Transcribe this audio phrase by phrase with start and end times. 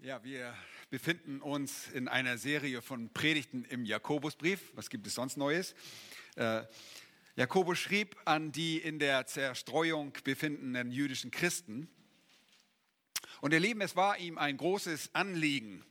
[0.00, 0.54] Ja, wir
[0.90, 4.70] befinden uns in einer Serie von Predigten im Jakobusbrief.
[4.76, 5.74] Was gibt es sonst Neues?
[6.36, 6.62] Äh,
[7.34, 11.88] Jakobus schrieb an die in der Zerstreuung befindenden jüdischen Christen.
[13.40, 15.84] Und ihr Lieben, es war ihm ein großes Anliegen,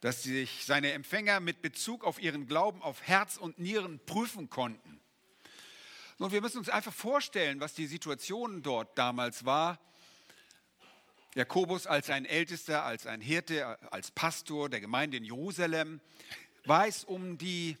[0.00, 5.00] dass sich seine Empfänger mit Bezug auf ihren Glauben auf Herz und Nieren prüfen konnten.
[6.18, 9.80] Und wir müssen uns einfach vorstellen, was die Situation dort damals war
[11.34, 16.00] Jakobus als ein Ältester, als ein Hirte, als Pastor der Gemeinde in Jerusalem
[16.64, 17.78] weiß um die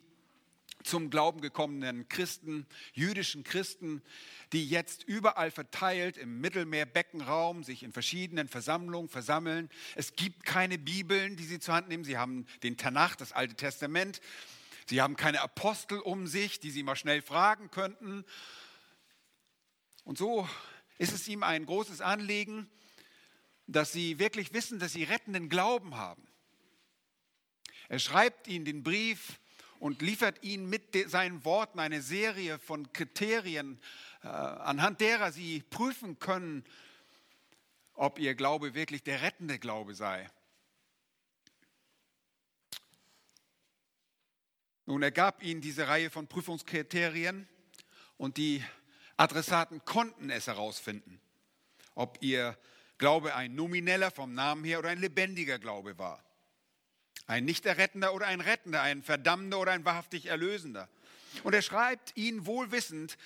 [0.84, 4.02] zum Glauben gekommenen Christen, jüdischen Christen,
[4.52, 9.70] die jetzt überall verteilt im Mittelmeerbeckenraum sich in verschiedenen Versammlungen versammeln.
[9.94, 12.04] Es gibt keine Bibeln, die sie zur Hand nehmen.
[12.04, 14.20] Sie haben den Tanach, das Alte Testament.
[14.86, 18.24] Sie haben keine Apostel um sich, die sie mal schnell fragen könnten.
[20.04, 20.48] Und so
[20.98, 22.68] ist es ihm ein großes Anliegen,
[23.66, 26.26] dass sie wirklich wissen, dass sie rettenden Glauben haben.
[27.88, 29.38] Er schreibt ihnen den Brief
[29.78, 33.80] und liefert ihnen mit seinen Worten eine Serie von Kriterien,
[34.22, 36.64] äh, anhand derer sie prüfen können,
[37.94, 40.30] ob ihr Glaube wirklich der rettende Glaube sei.
[44.86, 47.48] Nun, er gab ihnen diese Reihe von Prüfungskriterien
[48.16, 48.64] und die
[49.16, 51.20] Adressaten konnten es herausfinden,
[51.94, 52.56] ob ihr
[53.02, 56.22] Glaube ein nomineller vom Namen her oder ein lebendiger Glaube war.
[57.26, 60.88] Ein nicht errettender oder ein rettender, ein verdammender oder ein wahrhaftig erlösender.
[61.42, 63.18] Und er schreibt ihnen wohlwissend,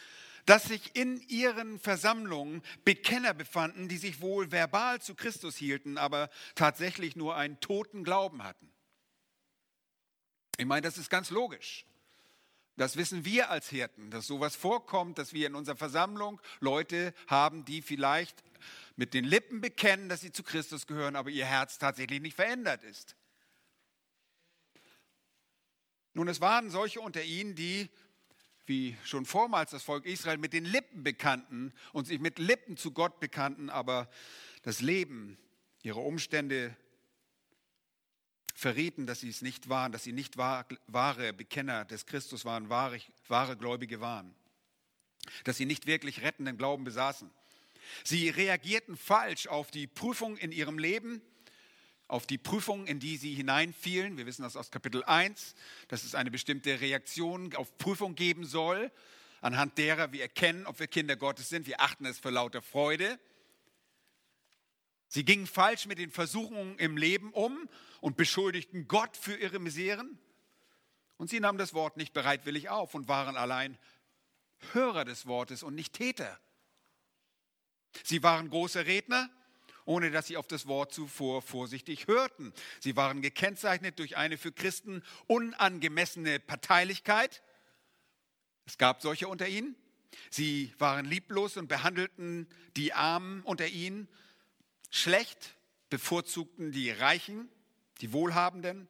[0.46, 6.30] dass sich in ihren Versammlungen Bekenner befanden, die sich wohl verbal zu Christus hielten, aber
[6.54, 8.72] tatsächlich nur einen toten Glauben hatten.
[10.56, 11.84] Ich meine, das ist ganz logisch.
[12.78, 17.66] Das wissen wir als Hirten, dass sowas vorkommt, dass wir in unserer Versammlung Leute haben,
[17.66, 18.42] die vielleicht
[18.96, 22.82] mit den Lippen bekennen, dass sie zu Christus gehören, aber ihr Herz tatsächlich nicht verändert
[22.82, 23.14] ist.
[26.14, 27.90] Nun, es waren solche unter ihnen, die,
[28.64, 32.92] wie schon vormals das Volk Israel, mit den Lippen bekannten und sich mit Lippen zu
[32.92, 34.08] Gott bekannten, aber
[34.62, 35.36] das Leben,
[35.82, 36.74] ihre Umstände
[38.54, 42.98] verrieten, dass sie es nicht waren, dass sie nicht wahre Bekenner des Christus waren, wahre,
[43.28, 44.34] wahre Gläubige waren,
[45.44, 47.30] dass sie nicht wirklich rettenden Glauben besaßen.
[48.04, 51.22] Sie reagierten falsch auf die Prüfung in ihrem Leben,
[52.08, 54.16] auf die Prüfung, in die sie hineinfielen.
[54.16, 55.54] Wir wissen das aus Kapitel 1,
[55.88, 58.92] dass es eine bestimmte Reaktion auf Prüfung geben soll,
[59.40, 61.66] anhand derer wir erkennen, ob wir Kinder Gottes sind.
[61.66, 63.18] Wir achten es für lauter Freude.
[65.08, 67.68] Sie gingen falsch mit den Versuchungen im Leben um
[68.00, 70.18] und beschuldigten Gott für ihre Miseren.
[71.16, 73.78] Und sie nahmen das Wort nicht bereitwillig auf und waren allein
[74.72, 76.38] Hörer des Wortes und nicht Täter.
[78.04, 79.30] Sie waren große Redner,
[79.84, 82.52] ohne dass sie auf das Wort zuvor vorsichtig hörten.
[82.80, 87.42] Sie waren gekennzeichnet durch eine für Christen unangemessene Parteilichkeit.
[88.66, 89.76] Es gab solche unter ihnen.
[90.30, 94.08] Sie waren lieblos und behandelten die Armen unter ihnen
[94.90, 95.56] schlecht,
[95.88, 97.48] bevorzugten die Reichen,
[98.00, 98.88] die Wohlhabenden.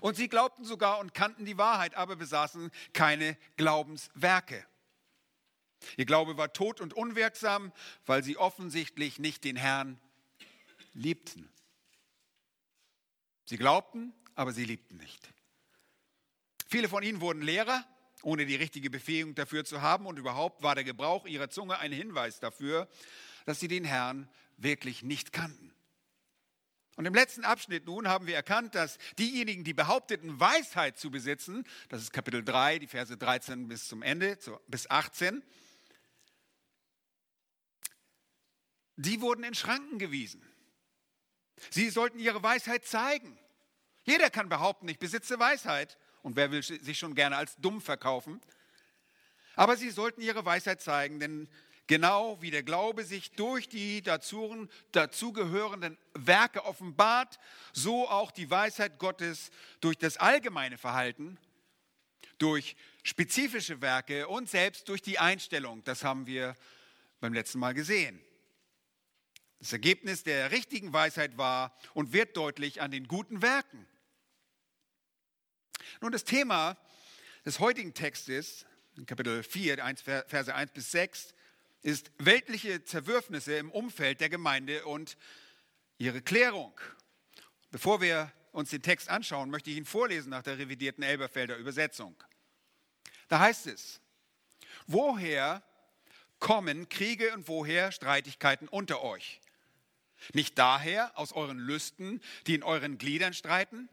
[0.00, 4.66] Und sie glaubten sogar und kannten die Wahrheit, aber besaßen keine Glaubenswerke.
[5.96, 7.72] Ihr Glaube war tot und unwirksam,
[8.06, 10.00] weil sie offensichtlich nicht den Herrn
[10.94, 11.48] liebten.
[13.44, 15.32] Sie glaubten, aber sie liebten nicht.
[16.68, 17.84] Viele von ihnen wurden Lehrer,
[18.22, 20.06] ohne die richtige Befähigung dafür zu haben.
[20.06, 22.88] Und überhaupt war der Gebrauch ihrer Zunge ein Hinweis dafür,
[23.46, 24.28] dass sie den Herrn
[24.58, 25.72] wirklich nicht kannten.
[26.96, 31.64] Und im letzten Abschnitt nun haben wir erkannt, dass diejenigen, die behaupteten, Weisheit zu besitzen,
[31.88, 35.44] das ist Kapitel 3, die Verse 13 bis zum Ende, bis 18,
[38.98, 40.42] die wurden in Schranken gewiesen.
[41.70, 43.38] Sie sollten ihre Weisheit zeigen.
[44.04, 45.96] Jeder kann behaupten, ich besitze Weisheit.
[46.22, 48.40] Und wer will sich schon gerne als dumm verkaufen?
[49.54, 51.48] Aber sie sollten ihre Weisheit zeigen, denn
[51.86, 57.38] genau wie der Glaube sich durch die dazugehörenden Werke offenbart,
[57.72, 59.50] so auch die Weisheit Gottes
[59.80, 61.38] durch das allgemeine Verhalten,
[62.38, 65.84] durch spezifische Werke und selbst durch die Einstellung.
[65.84, 66.56] Das haben wir
[67.20, 68.20] beim letzten Mal gesehen.
[69.60, 73.86] Das Ergebnis der richtigen Weisheit war und wird deutlich an den guten Werken.
[76.00, 76.76] Nun, das Thema
[77.44, 78.66] des heutigen Textes,
[78.96, 79.78] in Kapitel 4,
[80.26, 81.34] Verse 1 bis 6,
[81.82, 85.16] ist weltliche Zerwürfnisse im Umfeld der Gemeinde und
[85.98, 86.78] ihre Klärung.
[87.70, 92.16] Bevor wir uns den Text anschauen, möchte ich ihn vorlesen nach der revidierten Elberfelder Übersetzung.
[93.28, 94.00] Da heißt es,
[94.86, 95.62] woher
[96.38, 99.40] kommen Kriege und woher Streitigkeiten unter euch?
[100.32, 103.88] Nicht daher aus euren Lüsten, die in euren Gliedern streiten?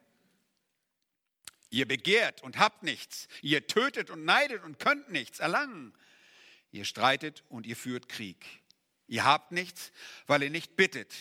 [1.69, 3.27] Ihr begehrt und habt nichts.
[3.41, 5.93] Ihr tötet und neidet und könnt nichts erlangen.
[6.71, 8.45] Ihr streitet und ihr führt Krieg.
[9.07, 9.91] Ihr habt nichts,
[10.27, 11.13] weil ihr nicht bittet.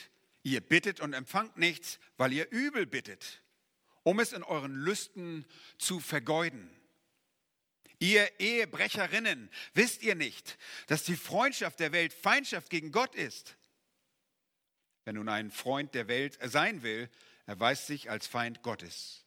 [0.43, 3.43] Ihr bittet und empfangt nichts, weil ihr übel bittet,
[4.03, 5.47] um es in euren Lüsten
[5.79, 6.71] zu vergeuden.
[7.99, 10.59] Ihr Ehebrecherinnen, wisst ihr nicht,
[10.89, 13.57] dass die Freundschaft der Welt Feindschaft gegen Gott ist?
[15.05, 17.11] Wer nun ein Freund der Welt sein will,
[17.47, 19.25] erweist sich als Feind Gottes.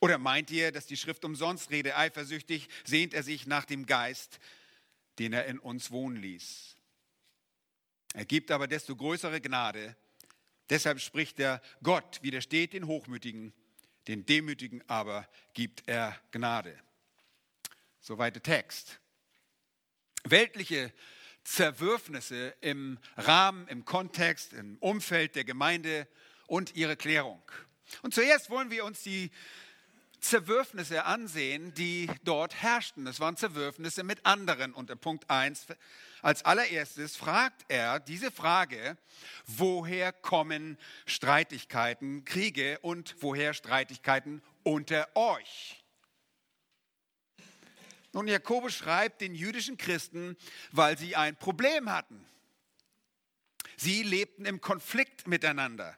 [0.00, 4.38] Oder meint ihr, dass die Schrift umsonst rede, eifersüchtig sehnt er sich nach dem Geist,
[5.18, 6.76] den er in uns wohnen ließ?
[8.14, 9.96] Er gibt aber desto größere Gnade.
[10.70, 13.52] Deshalb spricht er, Gott widersteht den Hochmütigen,
[14.06, 16.78] den Demütigen aber gibt er Gnade.
[18.00, 19.00] Soweit der Text.
[20.24, 20.92] Weltliche
[21.44, 26.06] Zerwürfnisse im Rahmen, im Kontext, im Umfeld der Gemeinde
[26.46, 27.42] und ihre Klärung.
[28.02, 29.30] Und zuerst wollen wir uns die
[30.22, 33.06] Zerwürfnisse ansehen, die dort herrschten.
[33.08, 34.72] Es waren Zerwürfnisse mit anderen.
[34.72, 35.66] Unter Punkt 1
[36.22, 38.96] als allererstes fragt er diese Frage,
[39.46, 45.81] woher kommen Streitigkeiten, Kriege und woher Streitigkeiten unter euch?
[48.12, 50.36] Nun, Jakobus schreibt den jüdischen Christen,
[50.70, 52.26] weil sie ein Problem hatten.
[53.76, 55.96] Sie lebten im Konflikt miteinander.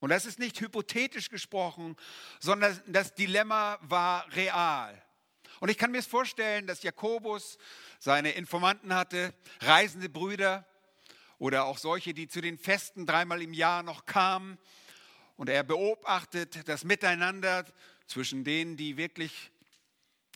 [0.00, 1.96] Und das ist nicht hypothetisch gesprochen,
[2.40, 5.00] sondern das Dilemma war real.
[5.60, 7.58] Und ich kann mir vorstellen, dass Jakobus
[7.98, 10.66] seine Informanten hatte, reisende Brüder
[11.38, 14.58] oder auch solche, die zu den Festen dreimal im Jahr noch kamen.
[15.36, 17.64] Und er beobachtet das Miteinander
[18.06, 19.50] zwischen denen, die wirklich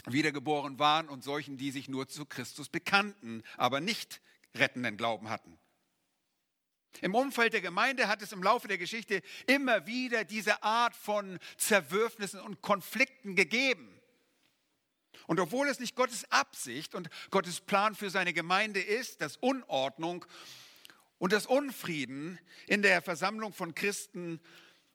[0.07, 4.21] wiedergeboren waren und solchen, die sich nur zu Christus bekannten, aber nicht
[4.55, 5.59] rettenden Glauben hatten.
[7.01, 11.39] Im Umfeld der Gemeinde hat es im Laufe der Geschichte immer wieder diese Art von
[11.57, 14.01] Zerwürfnissen und Konflikten gegeben.
[15.27, 20.25] Und obwohl es nicht Gottes Absicht und Gottes Plan für seine Gemeinde ist, dass Unordnung
[21.19, 24.41] und das Unfrieden in der Versammlung von Christen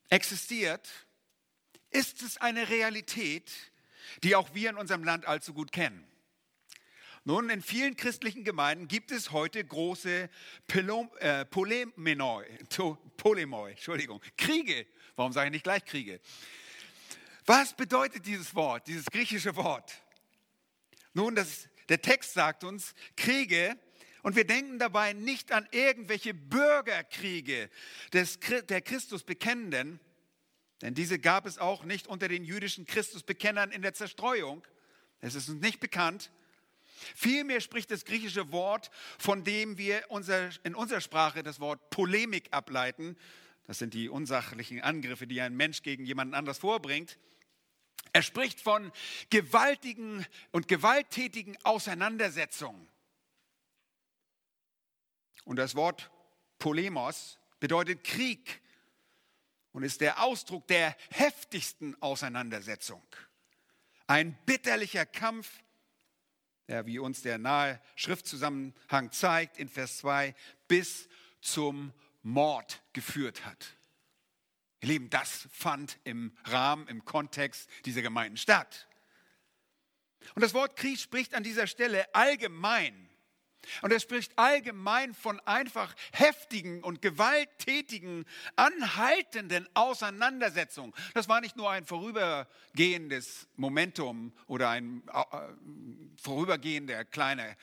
[0.09, 0.89] existiert,
[1.91, 3.51] ist es eine Realität,
[4.23, 6.05] die auch wir in unserem Land allzu gut kennen.
[7.27, 10.29] Nun, in vielen christlichen Gemeinden gibt es heute große
[11.19, 12.45] äh, Polemoi,
[13.71, 14.85] Entschuldigung, Kriege.
[15.15, 16.19] Warum sage ich nicht gleich Kriege?
[17.47, 20.01] Was bedeutet dieses Wort, dieses griechische Wort?
[21.13, 23.75] Nun, das, der Text sagt uns Kriege
[24.21, 27.69] und wir denken dabei nicht an irgendwelche Bürgerkriege
[28.13, 29.99] des, der Christus Bekennenden,
[30.81, 34.65] denn diese gab es auch nicht unter den jüdischen Christusbekennern in der Zerstreuung.
[35.21, 36.31] Es ist uns nicht bekannt.
[37.15, 42.47] Vielmehr spricht das griechische Wort, von dem wir unser, in unserer Sprache das Wort Polemik
[42.51, 43.17] ableiten.
[43.65, 47.17] Das sind die unsachlichen Angriffe, die ein Mensch gegen jemanden anders vorbringt.
[48.13, 48.91] Er spricht von
[49.29, 52.87] gewaltigen und gewalttätigen Auseinandersetzungen.
[55.43, 56.11] Und das Wort
[56.59, 58.61] Polemos bedeutet Krieg
[59.75, 63.05] und ist der Ausdruck der heftigsten Auseinandersetzung.
[64.07, 65.51] Ein bitterlicher Kampf,
[66.69, 70.33] der, wie uns der nahe Schriftzusammenhang zeigt, in Vers 2
[70.69, 71.09] bis
[71.41, 71.91] zum
[72.23, 73.75] Mord geführt hat.
[74.79, 78.87] Ihr Lieben, das fand im Rahmen, im Kontext dieser Gemeinden statt.
[80.35, 83.09] Und das Wort Krieg spricht an dieser Stelle allgemein
[83.81, 90.93] und er spricht allgemein von einfach heftigen und gewalttätigen, anhaltenden Auseinandersetzungen.
[91.13, 97.55] Das war nicht nur ein vorübergehendes Momentum oder ein äh, vorübergehender kleiner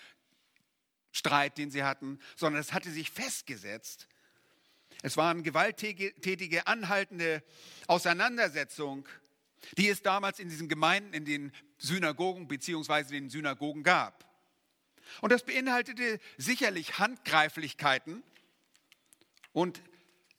[1.12, 4.09] Streit, den sie hatten, sondern es hatte sich festgesetzt.
[5.02, 7.42] Es waren gewalttätige, anhaltende
[7.87, 9.04] Auseinandersetzungen,
[9.76, 14.32] die es damals in diesen Gemeinden, in den Synagogen beziehungsweise den Synagogen gab.
[15.21, 18.23] Und das beinhaltete sicherlich Handgreiflichkeiten
[19.52, 19.83] und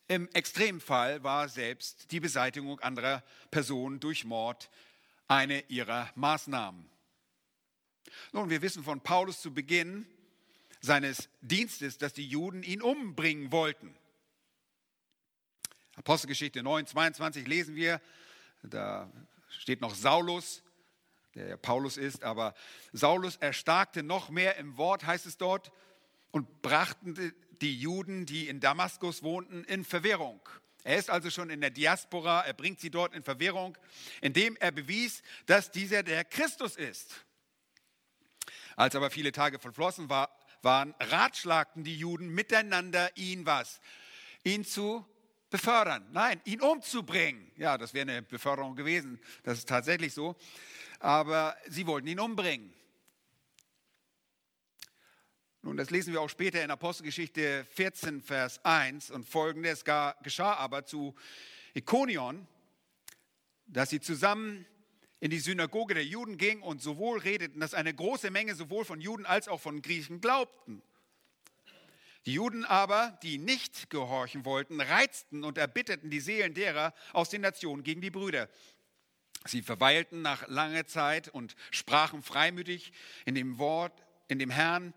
[0.07, 4.69] im Extremfall war selbst die Beseitigung anderer Personen durch Mord
[5.27, 6.89] eine ihrer Maßnahmen.
[8.31, 10.05] Nun, wir wissen von Paulus zu Beginn
[10.81, 13.95] seines Dienstes, dass die Juden ihn umbringen wollten.
[15.95, 18.01] Apostelgeschichte 9, 22 lesen wir,
[18.63, 19.09] da
[19.49, 20.63] steht noch Saulus,
[21.35, 22.53] der Paulus ist, aber
[22.91, 25.71] Saulus erstarkte noch mehr im Wort, heißt es dort,
[26.31, 30.41] und brachten die Juden, die in Damaskus wohnten, in Verwirrung.
[30.83, 33.77] Er ist also schon in der Diaspora, er bringt sie dort in Verwirrung,
[34.21, 37.25] indem er bewies, dass dieser der Christus ist.
[38.75, 40.29] Als aber viele Tage verflossen war,
[40.61, 43.79] waren, ratschlagten die Juden miteinander, ihn was?
[44.43, 45.05] ihn zu
[45.49, 46.05] befördern.
[46.11, 47.51] Nein, ihn umzubringen.
[47.57, 49.19] Ja, das wäre eine Beförderung gewesen.
[49.43, 50.35] Das ist tatsächlich so.
[51.03, 52.73] Aber sie wollten ihn umbringen.
[55.61, 59.83] Nun, das lesen wir auch später in Apostelgeschichte 14, Vers 1 und folgendes.
[59.83, 61.13] Es geschah aber zu
[61.73, 62.47] Ikonion,
[63.65, 64.65] dass sie zusammen
[65.19, 69.01] in die Synagoge der Juden gingen und sowohl redeten, dass eine große Menge sowohl von
[69.01, 70.81] Juden als auch von Griechen glaubten.
[72.25, 77.41] Die Juden aber, die nicht gehorchen wollten, reizten und erbitteten die Seelen derer aus den
[77.41, 78.47] Nationen gegen die Brüder.
[79.45, 82.93] Sie verweilten nach langer Zeit und sprachen freimütig
[83.25, 84.93] in dem Wort, in dem Herrn,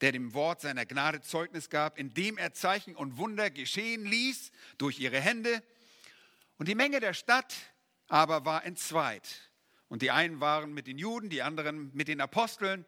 [0.00, 5.00] der dem Wort seiner Gnade Zeugnis gab, indem er Zeichen und Wunder geschehen ließ durch
[5.00, 5.62] ihre Hände.
[6.58, 7.54] Und die Menge der Stadt
[8.06, 9.50] aber war entzweit.
[9.88, 12.84] Und die einen waren mit den Juden, die anderen mit den Aposteln.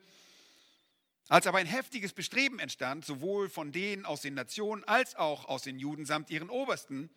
[1.28, 5.62] Als aber ein heftiges Bestreben entstand, sowohl von denen aus den Nationen als auch aus
[5.62, 7.10] den Juden samt ihren Obersten,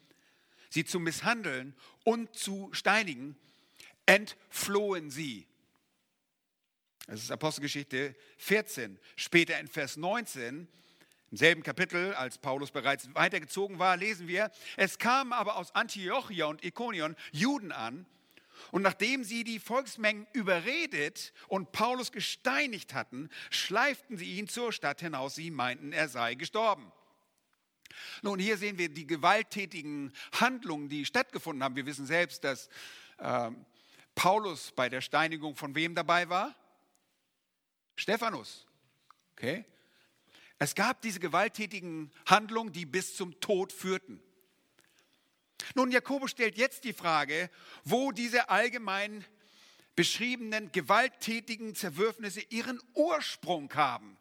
[0.69, 3.35] sie zu misshandeln und zu steinigen,
[4.05, 5.47] entflohen sie.
[7.07, 8.99] Das ist Apostelgeschichte 14.
[9.15, 10.67] Später in Vers 19,
[11.31, 16.45] im selben Kapitel, als Paulus bereits weitergezogen war, lesen wir, es kamen aber aus Antiochia
[16.45, 18.05] und Ikonion Juden an,
[18.71, 25.01] und nachdem sie die Volksmengen überredet und Paulus gesteinigt hatten, schleiften sie ihn zur Stadt
[25.01, 25.35] hinaus.
[25.35, 26.91] Sie meinten, er sei gestorben.
[28.21, 31.75] Nun, hier sehen wir die gewalttätigen Handlungen, die stattgefunden haben.
[31.75, 32.69] Wir wissen selbst, dass
[33.19, 33.51] äh,
[34.15, 36.55] Paulus bei der Steinigung von wem dabei war?
[37.95, 38.65] Stephanus.
[39.33, 39.65] Okay?
[40.59, 44.21] Es gab diese gewalttätigen Handlungen, die bis zum Tod führten.
[45.75, 47.49] Nun, Jakobus stellt jetzt die Frage,
[47.83, 49.25] wo diese allgemein
[49.95, 54.17] beschriebenen gewalttätigen Zerwürfnisse ihren Ursprung haben.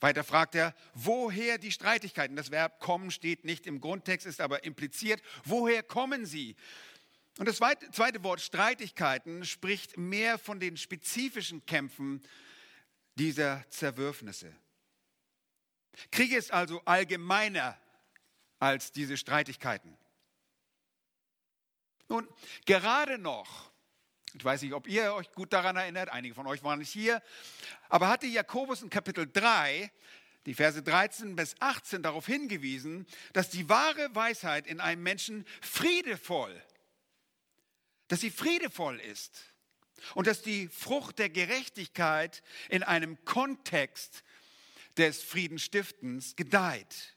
[0.00, 2.34] Weiter fragt er, woher die Streitigkeiten?
[2.34, 5.22] Das Verb kommen steht nicht im Grundtext, ist aber impliziert.
[5.44, 6.56] Woher kommen sie?
[7.38, 12.22] Und das zweite Wort Streitigkeiten spricht mehr von den spezifischen Kämpfen
[13.14, 14.54] dieser Zerwürfnisse.
[16.10, 17.78] Krieg ist also allgemeiner
[18.58, 19.96] als diese Streitigkeiten.
[22.08, 22.28] Nun,
[22.66, 23.70] gerade noch,
[24.34, 27.22] ich weiß nicht, ob ihr euch gut daran erinnert, einige von euch waren nicht hier,
[27.88, 29.90] aber hatte Jakobus in Kapitel 3,
[30.46, 36.62] die Verse 13 bis 18 darauf hingewiesen, dass die wahre Weisheit in einem Menschen friedevoll,
[38.08, 39.42] dass sie friedevoll ist
[40.14, 44.24] und dass die Frucht der Gerechtigkeit in einem Kontext
[44.96, 47.16] des Friedenstiftens gedeiht.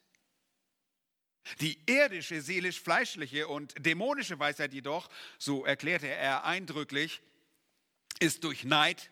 [1.61, 7.21] Die irdische, seelisch-fleischliche und dämonische Weisheit jedoch, so erklärte er eindrücklich,
[8.19, 9.11] ist durch Neid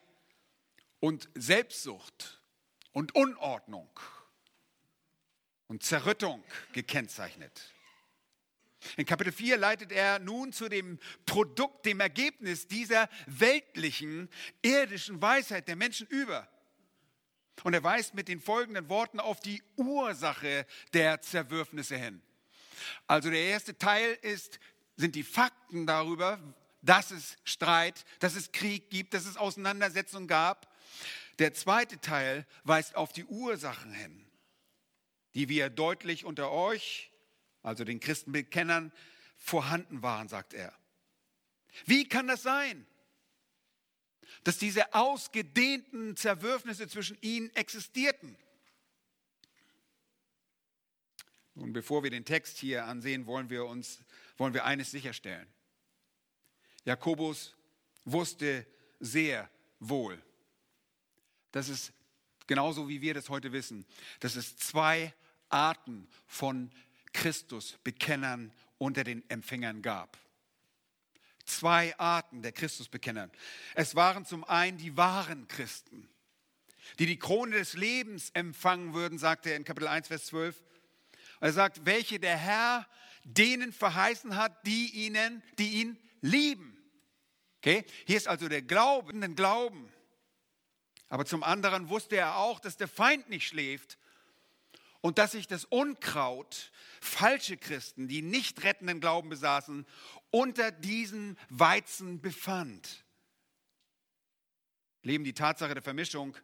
[1.00, 2.42] und Selbstsucht
[2.92, 3.90] und Unordnung
[5.68, 7.73] und Zerrüttung gekennzeichnet.
[8.98, 14.30] In Kapitel 4 leitet er nun zu dem Produkt, dem Ergebnis dieser weltlichen,
[14.62, 16.48] irdischen Weisheit der Menschen über.
[17.64, 22.22] Und er weist mit den folgenden Worten auf die Ursache der Zerwürfnisse hin.
[23.08, 24.60] Also der erste Teil ist,
[24.98, 26.40] sind die Fakten darüber,
[26.82, 30.74] dass es Streit, dass es Krieg gibt, dass es Auseinandersetzungen gab.
[31.40, 34.26] Der zweite Teil weist auf die Ursachen hin,
[35.34, 37.13] die wir deutlich unter euch,
[37.64, 38.92] also den Christenbekennern,
[39.38, 40.74] vorhanden waren, sagt er.
[41.86, 42.86] Wie kann das sein?
[44.44, 48.36] dass diese ausgedehnten Zerwürfnisse zwischen ihnen existierten.
[51.56, 54.00] Nun, bevor wir den Text hier ansehen, wollen wir uns,
[54.38, 55.48] wollen wir eines sicherstellen.
[56.84, 57.56] Jakobus
[58.06, 58.66] wusste
[59.00, 60.22] sehr wohl,
[61.52, 61.94] dass es
[62.48, 63.86] genauso wie wir das heute wissen,
[64.20, 65.14] dass es zwei
[65.50, 66.72] Arten von
[67.14, 70.18] Christusbekennern unter den Empfängern gab
[71.46, 73.30] zwei Arten der Christusbekenner.
[73.76, 76.10] Es waren zum einen die wahren Christen,
[77.00, 80.62] die die Krone des Lebens empfangen würden, sagt er in Kapitel 1, Vers 12.
[81.40, 82.88] Er sagt, welche der Herr
[83.24, 86.78] denen verheißen hat, die ihnen, die ihn lieben.
[87.58, 87.86] Okay?
[88.06, 89.92] Hier ist also der Glauben, den Glauben.
[91.10, 93.98] Aber zum anderen wusste er auch, dass der Feind nicht schläft
[95.04, 99.86] und dass sich das Unkraut, falsche Christen, die nicht rettenden Glauben besaßen,
[100.32, 103.04] unter diesen Weizen befand.
[105.02, 106.38] Leben die Tatsache der Vermischung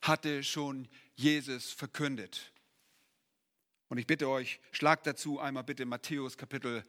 [0.00, 2.52] hatte schon Jesus verkündet.
[3.88, 6.84] Und ich bitte euch, schlagt dazu einmal bitte Matthäus Kapitel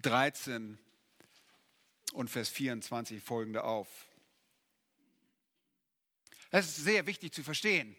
[0.00, 0.78] 13
[2.14, 4.06] und Vers 24 folgende auf.
[6.50, 7.94] Es ist sehr wichtig zu verstehen.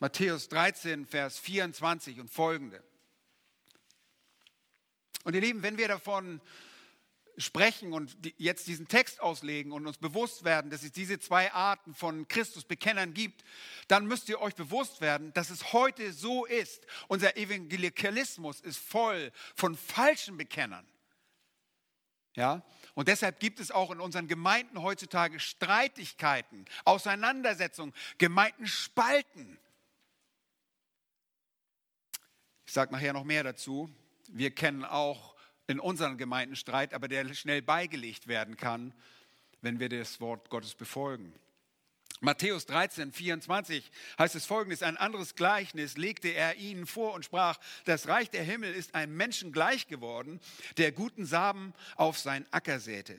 [0.00, 2.82] Matthäus 13, Vers 24 und folgende.
[5.24, 6.40] Und ihr Lieben, wenn wir davon
[7.36, 11.94] sprechen und jetzt diesen Text auslegen und uns bewusst werden, dass es diese zwei Arten
[11.94, 13.44] von Christusbekennern gibt,
[13.86, 16.86] dann müsst ihr euch bewusst werden, dass es heute so ist.
[17.06, 20.86] Unser Evangelikalismus ist voll von falschen Bekennern.
[22.34, 22.62] Ja?
[22.94, 29.58] Und deshalb gibt es auch in unseren Gemeinden heutzutage Streitigkeiten, Auseinandersetzungen, Gemeindenspalten.
[32.68, 33.88] Ich sage nachher noch mehr dazu.
[34.28, 35.34] Wir kennen auch
[35.68, 38.92] in unseren Gemeinden Streit, aber der schnell beigelegt werden kann,
[39.62, 41.32] wenn wir das Wort Gottes befolgen.
[42.20, 47.58] Matthäus 13, 24 heißt es folgendes, ein anderes Gleichnis legte er ihnen vor und sprach,
[47.86, 50.38] das Reich der Himmel ist einem Menschen gleich geworden,
[50.76, 53.18] der guten Samen auf sein Acker säte.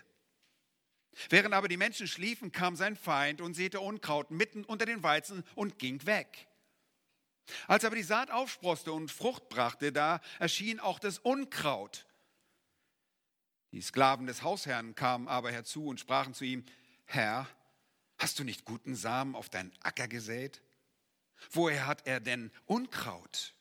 [1.32, 5.44] Während aber die Menschen schliefen, kam sein Feind und säte Unkraut mitten unter den Weizen
[5.56, 6.49] und ging weg.
[7.68, 12.06] Als aber die Saat aufsproste und Frucht brachte, da erschien auch das Unkraut
[13.72, 16.65] die Sklaven des Hausherrn kamen aber herzu und sprachen zu ihm,
[17.06, 17.48] Herr,
[18.18, 20.62] hast du nicht guten Samen auf deinen Acker gesät?
[21.51, 23.53] Woher hat er denn Unkraut?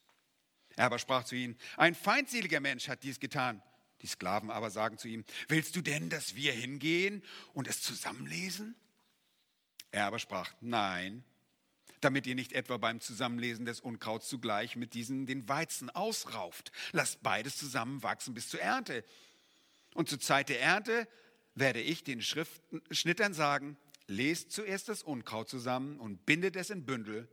[0.76, 3.62] Er aber sprach zu ihnen, ein feindseliger Mensch hat dies getan.
[4.00, 8.76] Die Sklaven aber sagen zu ihm, willst du denn, dass wir hingehen und es zusammenlesen?
[9.90, 11.24] Er aber sprach, nein,
[12.00, 16.72] damit ihr nicht etwa beim Zusammenlesen des Unkrauts zugleich mit diesen den Weizen ausrauft.
[16.92, 19.04] Lasst beides zusammen wachsen bis zur Ernte.
[19.94, 21.08] Und zur Zeit der Ernte
[21.54, 23.76] werde ich den Schriften, Schnittern sagen,
[24.06, 27.28] lest zuerst das Unkraut zusammen und bindet es in Bündel,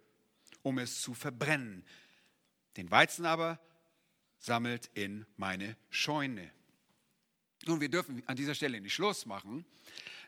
[0.61, 1.85] um es zu verbrennen.
[2.77, 3.59] Den Weizen aber
[4.37, 6.51] sammelt in meine Scheune.
[7.65, 9.65] Nun, wir dürfen an dieser Stelle nicht Schluss machen.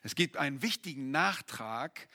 [0.03, 2.07] Es gibt einen wichtigen Nachtrag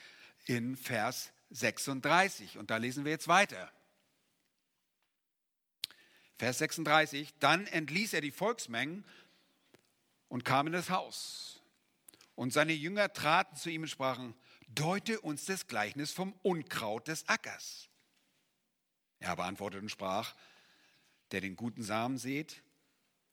[0.45, 3.71] in Vers 36 und da lesen wir jetzt weiter.
[6.37, 9.05] Vers 36, dann entließ er die Volksmengen
[10.27, 11.61] und kam in das Haus.
[12.35, 14.33] Und seine Jünger traten zu ihm und sprachen,
[14.67, 17.87] deute uns das Gleichnis vom Unkraut des Ackers.
[19.19, 20.35] Er beantwortete und sprach,
[21.31, 22.63] der den guten Samen sät,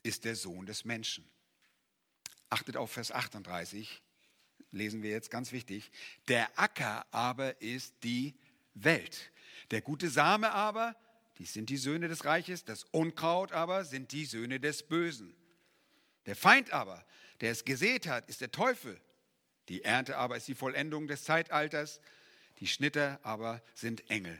[0.02, 1.28] ist der Sohn des Menschen.
[2.50, 4.02] Achtet auf Vers 38,
[4.72, 5.90] lesen wir jetzt ganz wichtig.
[6.28, 8.34] Der Acker aber ist die
[8.74, 9.30] Welt.
[9.70, 10.96] Der gute Same aber,
[11.38, 15.34] dies sind die Söhne des Reiches, das Unkraut aber sind die Söhne des Bösen.
[16.26, 17.04] Der Feind aber,
[17.40, 19.00] der es gesät hat, ist der Teufel.
[19.68, 22.00] Die Ernte aber ist die Vollendung des Zeitalters.
[22.58, 24.38] Die Schnitter aber sind Engel.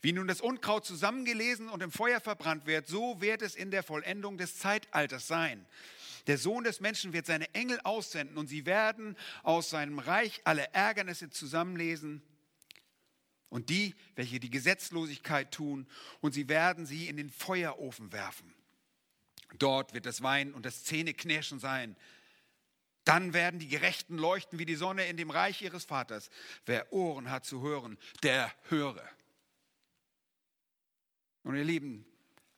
[0.00, 3.82] Wie nun das Unkraut zusammengelesen und im Feuer verbrannt wird, so wird es in der
[3.82, 5.66] Vollendung des Zeitalters sein.
[6.26, 10.72] Der Sohn des Menschen wird seine Engel aussenden und sie werden aus seinem Reich alle
[10.72, 12.22] Ärgernisse zusammenlesen
[13.48, 15.86] und die, welche die Gesetzlosigkeit tun,
[16.20, 18.54] und sie werden sie in den Feuerofen werfen.
[19.58, 21.96] Dort wird das Weinen und das Zähneknirschen sein.
[23.04, 26.30] Dann werden die Gerechten leuchten wie die Sonne in dem Reich ihres Vaters.
[26.64, 29.06] Wer Ohren hat zu hören, der höre.
[31.42, 32.06] Und ihr Lieben,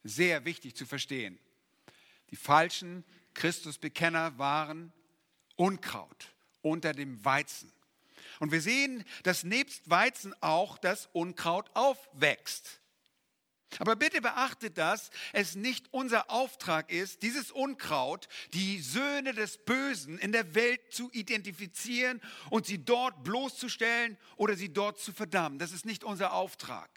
[0.04, 1.38] sehr wichtig zu verstehen,
[2.30, 4.92] die falschen Christusbekenner waren
[5.56, 7.72] Unkraut unter dem Weizen.
[8.40, 12.80] Und wir sehen, dass nebst Weizen auch das Unkraut aufwächst.
[13.78, 20.18] Aber bitte beachtet, dass es nicht unser Auftrag ist, dieses Unkraut, die Söhne des Bösen
[20.18, 22.20] in der Welt zu identifizieren
[22.50, 25.58] und sie dort bloßzustellen oder sie dort zu verdammen.
[25.58, 26.88] Das ist nicht unser Auftrag.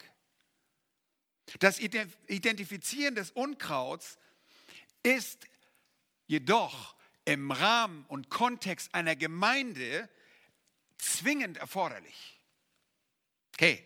[1.60, 4.18] Das Identifizieren des Unkrauts
[5.02, 5.48] ist
[6.28, 10.10] jedoch im Rahmen und Kontext einer Gemeinde
[10.98, 12.40] zwingend erforderlich.
[13.54, 13.84] Okay,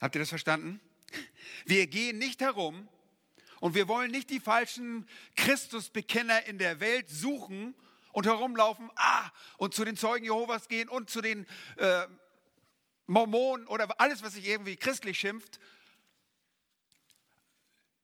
[0.00, 0.80] habt ihr das verstanden?
[1.64, 2.88] Wir gehen nicht herum
[3.60, 7.74] und wir wollen nicht die falschen Christusbekenner in der Welt suchen
[8.12, 11.46] und herumlaufen ah, und zu den Zeugen Jehovas gehen und zu den
[11.76, 12.06] äh,
[13.06, 15.60] Mormonen oder alles, was sich irgendwie christlich schimpft.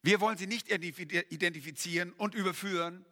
[0.03, 3.05] Wir wollen sie nicht identifizieren und überführen,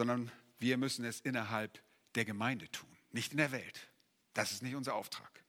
[0.00, 1.78] sondern wir müssen es innerhalb
[2.14, 3.90] der Gemeinde tun, nicht in der Welt.
[4.32, 5.44] Das ist nicht unser Auftrag.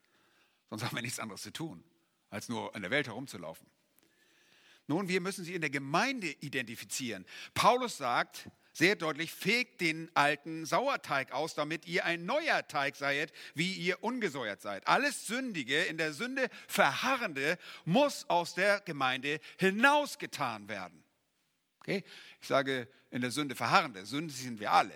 [0.69, 1.81] Sonst haben wir nichts anderes zu tun,
[2.29, 3.65] als nur in der Welt herumzulaufen.
[4.87, 7.25] Nun, wir müssen sie in der Gemeinde identifizieren.
[7.53, 13.31] Paulus sagt sehr deutlich, fegt den alten Sauerteig aus, damit ihr ein neuer Teig seid,
[13.53, 14.85] wie ihr ungesäuert seid.
[14.85, 21.05] Alles Sündige, in der Sünde Verharrende, muss aus der Gemeinde hinausgetan werden.
[21.79, 22.03] Okay?
[22.41, 24.93] Ich sage in der Sünde Verharrende, Sünde sind wir alle.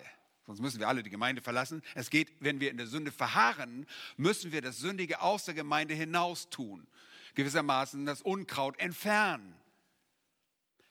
[0.47, 1.83] sonst müssen wir alle die Gemeinde verlassen.
[1.93, 3.85] Es geht, wenn wir in der Sünde verharren,
[4.17, 6.87] müssen wir das Sündige aus der Gemeinde hinaus tun.
[7.35, 9.53] Gewissermaßen das Unkraut entfernen.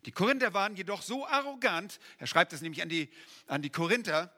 [0.05, 3.09] Die Korinther waren jedoch so arrogant, er schreibt es nämlich an die,
[3.47, 4.31] an die Korinther,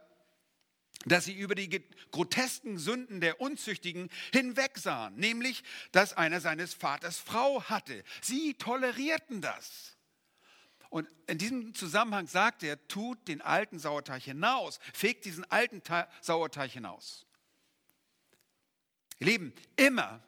[1.07, 7.65] dass sie über die grotesken Sünden der Unzüchtigen hinwegsahen, nämlich, dass einer seines Vaters Frau
[7.65, 8.05] hatte.
[8.23, 9.96] Sie tolerierten das.
[10.91, 15.83] Und in diesem Zusammenhang sagt er, tut den alten Sauerteig hinaus, fegt diesen alten
[16.21, 17.27] Sauerteig hinaus.
[19.19, 20.21] Ihr Lieben, immer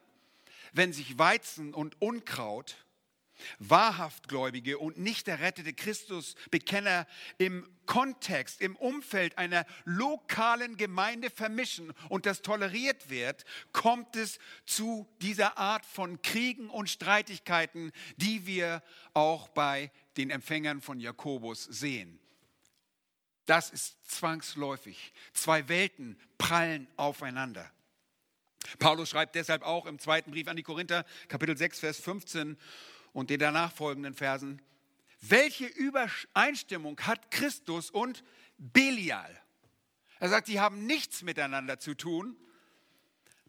[0.73, 2.75] wenn sich Weizen und Unkraut
[3.59, 12.41] Wahrhaftgläubige und nicht errettete Christusbekenner im Kontext, im Umfeld einer lokalen Gemeinde vermischen und das
[12.41, 19.91] toleriert wird, kommt es zu dieser Art von Kriegen und Streitigkeiten, die wir auch bei
[20.17, 22.19] den Empfängern von Jakobus sehen.
[23.45, 25.11] Das ist zwangsläufig.
[25.33, 27.71] Zwei Welten prallen aufeinander.
[28.77, 32.57] Paulus schreibt deshalb auch im zweiten Brief an die Korinther, Kapitel 6, Vers 15,
[33.13, 34.61] und den danach folgenden Versen.
[35.21, 38.23] Welche Übereinstimmung hat Christus und
[38.57, 39.35] Belial?
[40.19, 42.35] Er sagt, sie haben nichts miteinander zu tun.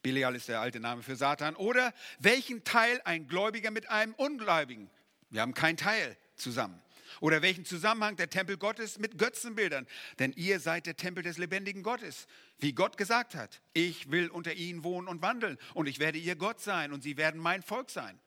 [0.03, 1.57] Belial ist der alte Name für Satan.
[1.57, 4.91] Oder welchen Teil ein Gläubiger mit einem Ungläubigen?
[5.31, 6.81] Wir haben keinen Teil zusammen.
[7.21, 9.87] Oder welchen Zusammenhang der Tempel Gottes mit Götzenbildern?
[10.19, 12.27] Denn ihr seid der Tempel des lebendigen Gottes.
[12.59, 16.37] Wie Gott gesagt hat, ich will unter ihnen wohnen und wandeln und ich werde ihr
[16.37, 18.19] Gott sein und sie werden mein Volk sein.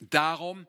[0.00, 0.66] Darum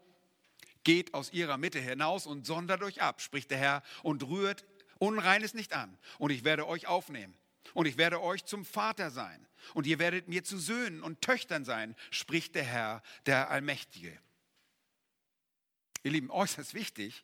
[0.84, 4.66] geht aus ihrer Mitte hinaus und sondert euch ab, spricht der Herr, und rührt
[5.00, 5.98] Unreines nicht an.
[6.20, 7.36] Und ich werde euch aufnehmen.
[7.74, 9.48] Und ich werde euch zum Vater sein.
[9.74, 14.18] Und ihr werdet mir zu Söhnen und Töchtern sein, spricht der Herr, der Allmächtige.
[16.04, 17.24] Ihr Lieben, äußerst wichtig.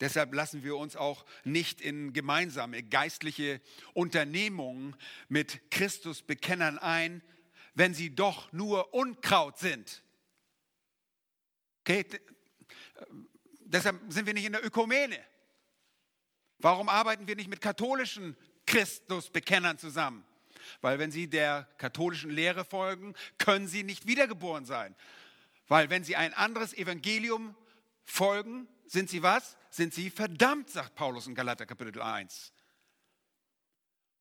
[0.00, 3.60] Deshalb lassen wir uns auch nicht in gemeinsame geistliche
[3.94, 4.94] Unternehmungen
[5.28, 7.22] mit Christusbekennern ein,
[7.74, 10.02] wenn sie doch nur Unkraut sind.
[11.88, 12.04] Okay?
[13.60, 15.18] Deshalb sind wir nicht in der Ökumene.
[16.58, 20.22] Warum arbeiten wir nicht mit katholischen Christusbekennern zusammen?
[20.82, 24.94] Weil wenn sie der katholischen Lehre folgen, können sie nicht wiedergeboren sein.
[25.66, 27.54] Weil wenn sie ein anderes Evangelium
[28.04, 29.56] folgen, sind sie was?
[29.70, 32.52] Sind sie verdammt, sagt Paulus in Galater Kapitel 1.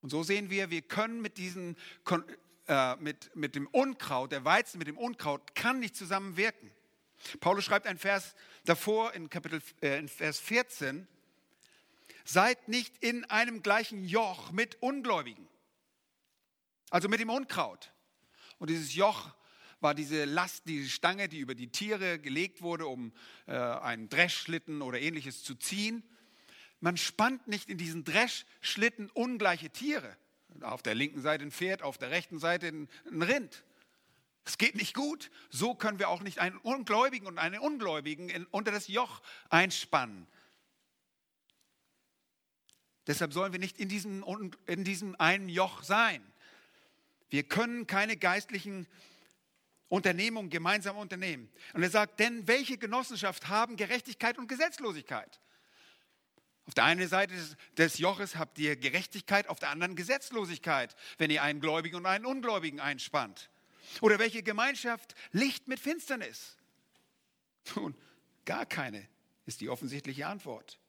[0.02, 1.76] Und so sehen wir, wir können mit diesem,
[2.68, 6.72] äh, mit, mit dem Unkraut, der Weizen mit dem Unkraut kann nicht zusammenwirken.
[7.40, 11.08] Paulus schreibt ein Vers davor in Kapitel äh, in Vers 14,
[12.26, 15.48] seid nicht in einem gleichen Joch mit Ungläubigen,
[16.90, 17.92] also mit dem Unkraut.
[18.60, 19.34] Und dieses Joch
[19.80, 23.14] war diese Last, diese Stange, die über die Tiere gelegt wurde, um
[23.46, 26.04] äh, einen Dreschschlitten oder ähnliches zu ziehen.
[26.80, 30.16] Man spannt nicht in diesen Dreschschlitten ungleiche Tiere.
[30.62, 33.64] Auf der linken Seite ein Pferd, auf der rechten Seite ein Rind.
[34.48, 35.30] Es geht nicht gut.
[35.50, 40.26] So können wir auch nicht einen Ungläubigen und einen Ungläubigen in, unter das Joch einspannen.
[43.08, 44.24] Deshalb sollen wir nicht in diesem,
[44.66, 46.22] in diesem einen Joch sein.
[47.30, 48.88] Wir können keine geistlichen
[49.90, 51.50] Unternehmungen gemeinsam unternehmen.
[51.74, 55.42] Und er sagt, denn welche Genossenschaft haben Gerechtigkeit und Gesetzlosigkeit?
[56.68, 57.34] Auf der einen Seite
[57.78, 62.26] des Joches habt ihr Gerechtigkeit, auf der anderen Gesetzlosigkeit, wenn ihr einen Gläubigen und einen
[62.26, 63.50] Ungläubigen einspannt.
[64.02, 66.58] Oder welche Gemeinschaft Licht mit Finsternis?
[67.76, 67.96] Nun,
[68.46, 69.08] gar keine
[69.46, 70.80] ist die offensichtliche Antwort.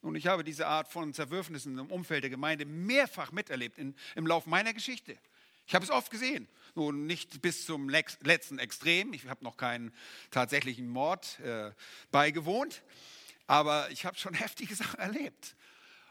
[0.00, 4.26] Nun, ich habe diese Art von Zerwürfnissen im Umfeld der Gemeinde mehrfach miterlebt in, im
[4.26, 5.18] Lauf meiner Geschichte.
[5.66, 6.48] Ich habe es oft gesehen.
[6.74, 9.12] Nun, nicht bis zum letzten Extrem.
[9.12, 9.92] Ich habe noch keinen
[10.30, 11.72] tatsächlichen Mord äh,
[12.12, 12.82] beigewohnt.
[13.48, 15.56] Aber ich habe schon heftige Sachen erlebt.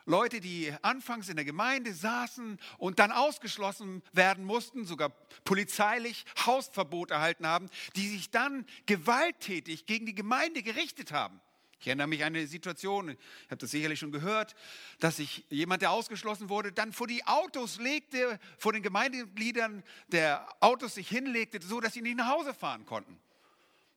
[0.05, 5.09] Leute, die anfangs in der Gemeinde saßen und dann ausgeschlossen werden mussten, sogar
[5.43, 11.41] polizeilich Hausverbot erhalten haben, die sich dann gewalttätig gegen die Gemeinde gerichtet haben.
[11.79, 14.55] Ich erinnere mich an eine Situation, ich habe das sicherlich schon gehört,
[14.99, 20.47] dass sich jemand, der ausgeschlossen wurde, dann vor die Autos legte, vor den Gemeindegliedern der
[20.61, 23.19] Autos sich hinlegte, so dass sie nicht nach Hause fahren konnten.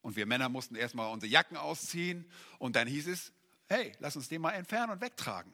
[0.01, 2.25] Und wir Männer mussten erstmal unsere Jacken ausziehen
[2.59, 3.33] und dann hieß es,
[3.69, 5.53] hey, lass uns den mal entfernen und wegtragen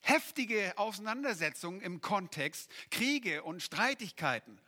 [0.00, 4.58] heftige Auseinandersetzungen im Kontext, Kriege und Streitigkeiten,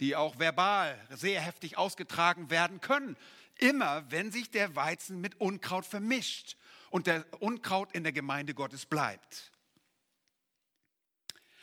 [0.00, 3.16] die auch verbal sehr heftig ausgetragen werden können.
[3.58, 6.56] Immer wenn sich der Weizen mit Unkraut vermischt
[6.90, 9.50] und der Unkraut in der Gemeinde Gottes bleibt.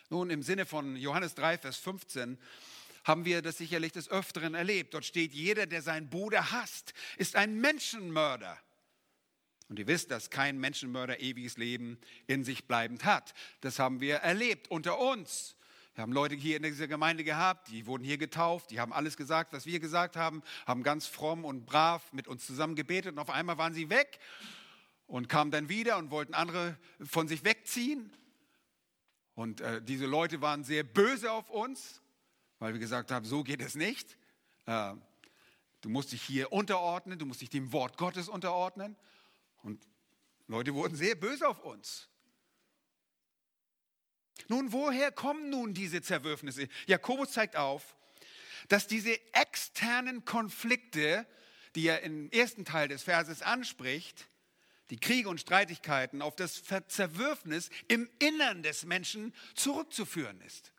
[0.09, 2.37] Nun, im Sinne von Johannes 3, Vers 15
[3.03, 4.93] haben wir das sicherlich des Öfteren erlebt.
[4.93, 8.57] Dort steht, jeder, der seinen Bruder hasst, ist ein Menschenmörder.
[9.69, 13.33] Und ihr wisst, dass kein Menschenmörder ewiges Leben in sich bleibend hat.
[13.61, 15.55] Das haben wir erlebt unter uns.
[15.97, 19.17] Wir haben Leute hier in dieser Gemeinde gehabt, die wurden hier getauft, die haben alles
[19.17, 23.19] gesagt, was wir gesagt haben, haben ganz fromm und brav mit uns zusammen gebetet und
[23.19, 24.19] auf einmal waren sie weg
[25.07, 28.11] und kamen dann wieder und wollten andere von sich wegziehen.
[29.33, 32.01] Und äh, diese Leute waren sehr böse auf uns,
[32.59, 34.17] weil wir gesagt haben, so geht es nicht.
[34.67, 34.93] Äh,
[35.81, 38.95] du musst dich hier unterordnen, du musst dich dem Wort Gottes unterordnen.
[39.63, 39.85] Und
[40.47, 42.09] Leute wurden sehr böse auf uns.
[44.47, 46.67] Nun, woher kommen nun diese Zerwürfnisse?
[46.85, 47.95] Jakobus zeigt auf,
[48.69, 51.25] dass diese externen Konflikte,
[51.75, 54.27] die er im ersten Teil des Verses anspricht,
[54.89, 60.71] die Kriege und Streitigkeiten auf das Zerwürfnis im Innern des Menschen zurückzuführen ist.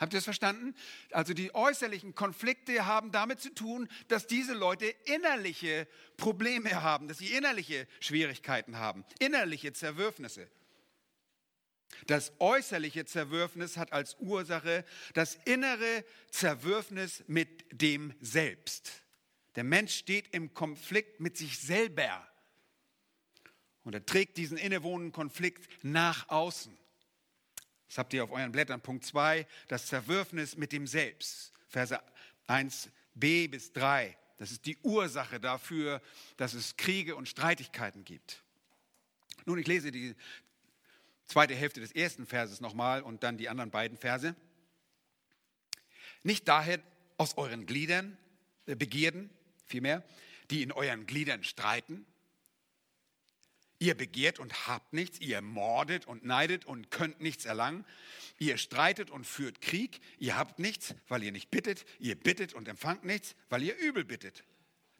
[0.00, 0.74] Habt ihr das verstanden?
[1.10, 5.86] Also die äußerlichen Konflikte haben damit zu tun, dass diese Leute innerliche
[6.16, 10.50] Probleme haben, dass sie innerliche Schwierigkeiten haben, innerliche Zerwürfnisse.
[12.06, 19.02] Das äußerliche Zerwürfnis hat als Ursache das innere Zerwürfnis mit dem Selbst.
[19.56, 22.26] Der Mensch steht im Konflikt mit sich selber.
[23.82, 26.79] Und er trägt diesen innewohnenden Konflikt nach außen.
[27.90, 28.80] Das habt ihr auf euren Blättern.
[28.80, 31.52] Punkt 2, das Zerwürfnis mit dem Selbst.
[31.66, 32.00] Verse
[32.46, 34.16] 1b bis 3.
[34.38, 36.00] Das ist die Ursache dafür,
[36.36, 38.44] dass es Kriege und Streitigkeiten gibt.
[39.44, 40.14] Nun, ich lese die
[41.26, 44.36] zweite Hälfte des ersten Verses nochmal und dann die anderen beiden Verse.
[46.22, 46.78] Nicht daher
[47.16, 48.16] aus euren Gliedern
[48.66, 49.30] äh, Begierden,
[49.66, 50.04] vielmehr,
[50.50, 52.06] die in euren Gliedern streiten,
[53.82, 57.86] Ihr begehrt und habt nichts, ihr mordet und neidet und könnt nichts erlangen.
[58.38, 62.68] Ihr streitet und führt Krieg, ihr habt nichts, weil ihr nicht bittet, ihr bittet und
[62.68, 64.44] empfangt nichts, weil ihr übel bittet,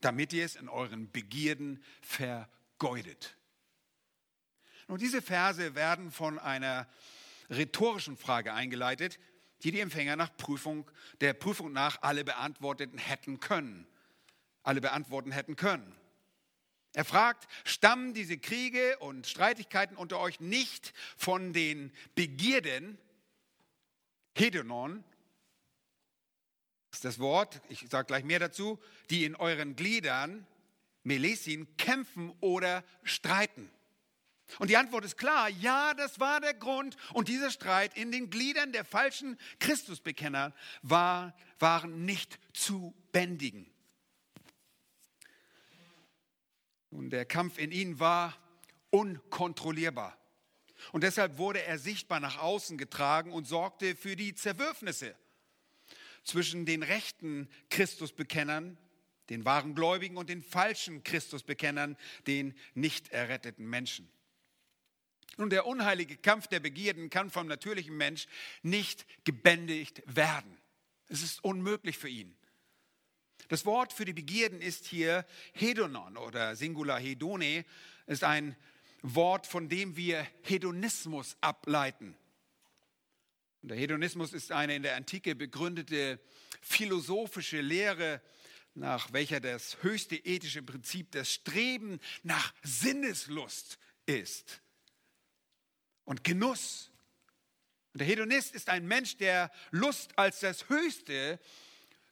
[0.00, 3.36] damit ihr es in euren Begierden vergeudet.
[4.86, 6.88] Und diese Verse werden von einer
[7.50, 9.18] rhetorischen Frage eingeleitet,
[9.62, 10.90] die die Empfänger nach Prüfung,
[11.20, 13.86] der Prüfung nach alle beantworteten hätten können.
[14.62, 15.99] Alle beantworten hätten können.
[16.92, 22.98] Er fragt, stammen diese Kriege und Streitigkeiten unter euch nicht von den Begierden,
[24.34, 25.04] Hedonon,
[26.92, 28.78] ist das Wort, ich sage gleich mehr dazu,
[29.10, 30.46] die in euren Gliedern,
[31.04, 33.70] Melesin, kämpfen oder streiten.
[34.58, 36.96] Und die Antwort ist klar, ja, das war der Grund.
[37.12, 43.70] Und dieser Streit in den Gliedern der falschen Christusbekenner war, waren nicht zu bändigen.
[46.90, 48.36] Und der Kampf in ihnen war
[48.90, 50.16] unkontrollierbar.
[50.92, 55.14] Und deshalb wurde er sichtbar nach außen getragen und sorgte für die Zerwürfnisse
[56.24, 58.78] zwischen den rechten Christusbekennern,
[59.28, 64.10] den wahren Gläubigen und den falschen Christusbekennern, den nicht erretteten Menschen.
[65.36, 68.26] Nun, der unheilige Kampf der Begierden kann vom natürlichen Mensch
[68.62, 70.58] nicht gebändigt werden.
[71.08, 72.36] Es ist unmöglich für ihn.
[73.50, 77.64] Das Wort für die Begierden ist hier Hedonon oder Singular Hedone,
[78.06, 78.54] ist ein
[79.02, 82.16] Wort, von dem wir Hedonismus ableiten.
[83.60, 86.20] Und der Hedonismus ist eine in der Antike begründete
[86.62, 88.22] philosophische Lehre,
[88.74, 94.60] nach welcher das höchste ethische Prinzip das Streben nach Sinneslust ist
[96.04, 96.92] und Genuss.
[97.94, 101.40] Und der Hedonist ist ein Mensch, der Lust als das höchste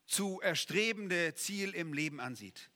[0.09, 2.71] zu erstrebende Ziel im Leben ansieht.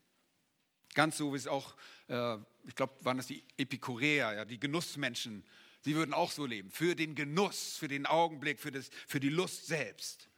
[0.94, 1.74] Ganz so wie es auch,
[2.08, 5.44] äh, ich glaube, waren das die Epikureer, ja, die Genussmenschen,
[5.80, 9.30] sie würden auch so leben, für den Genuss, für den Augenblick, für, das, für die
[9.30, 10.28] Lust selbst.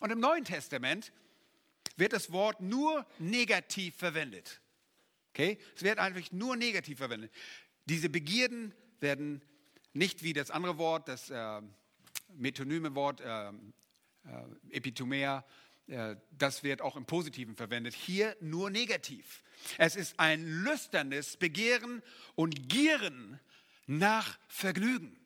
[0.00, 1.12] Und im Neuen Testament
[1.96, 4.60] wird das Wort nur negativ verwendet.
[5.30, 5.58] Okay?
[5.76, 7.30] Es wird einfach nur negativ verwendet.
[7.84, 9.42] Diese Begierden werden
[9.92, 11.60] nicht wie das andere Wort, das äh,
[12.34, 13.52] metonyme Wort äh, äh,
[14.70, 15.44] Epitomea,
[15.86, 17.94] das wird auch im Positiven verwendet.
[17.94, 19.42] Hier nur negativ.
[19.78, 22.02] Es ist ein lüsternes Begehren
[22.34, 23.40] und Gieren
[23.86, 25.18] nach Vergnügen.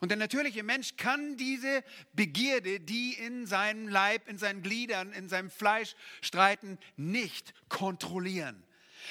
[0.00, 5.28] Und der natürliche Mensch kann diese Begierde, die in seinem Leib, in seinen Gliedern, in
[5.28, 8.62] seinem Fleisch streiten, nicht kontrollieren.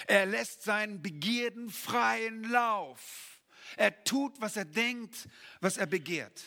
[0.06, 3.42] Er lässt seinen Begierden freien Lauf.
[3.76, 5.28] Er tut, was er denkt,
[5.60, 6.44] was er begehrt.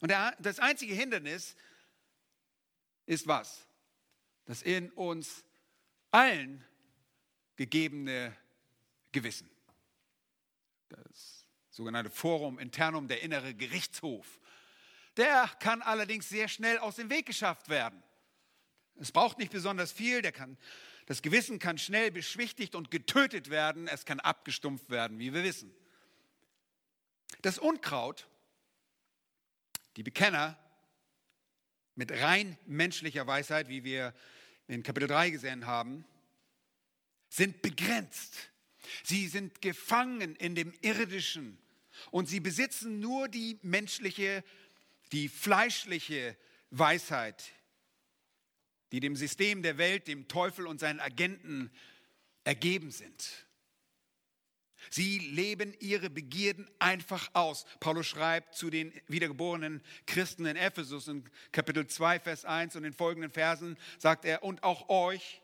[0.00, 1.56] Und das einzige Hindernis
[3.06, 3.66] ist was?
[4.44, 5.44] Das in uns
[6.10, 6.64] allen
[7.56, 8.36] gegebene
[9.12, 9.50] Gewissen.
[10.88, 14.40] Das sogenannte Forum internum, der innere Gerichtshof.
[15.16, 18.02] Der kann allerdings sehr schnell aus dem Weg geschafft werden.
[18.96, 20.22] Es braucht nicht besonders viel.
[20.22, 20.58] Der kann,
[21.06, 23.88] das Gewissen kann schnell beschwichtigt und getötet werden.
[23.88, 25.74] Es kann abgestumpft werden, wie wir wissen.
[27.42, 28.26] Das Unkraut,
[29.96, 30.58] die Bekenner
[31.96, 34.14] mit rein menschlicher Weisheit, wie wir
[34.68, 36.04] in Kapitel 3 gesehen haben,
[37.28, 38.50] sind begrenzt.
[39.02, 41.58] Sie sind gefangen in dem Irdischen
[42.10, 44.44] und sie besitzen nur die menschliche,
[45.12, 46.36] die fleischliche
[46.70, 47.52] Weisheit,
[48.92, 51.70] die dem System der Welt, dem Teufel und seinen Agenten
[52.44, 53.45] ergeben sind.
[54.90, 57.66] Sie leben ihre Begierden einfach aus.
[57.80, 62.92] Paulus schreibt zu den wiedergeborenen Christen in Ephesus in Kapitel 2, Vers 1 und in
[62.92, 65.42] folgenden Versen sagt er, und auch euch,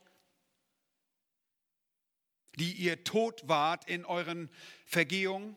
[2.56, 4.50] die ihr tot wart in euren
[4.84, 5.56] Vergehungen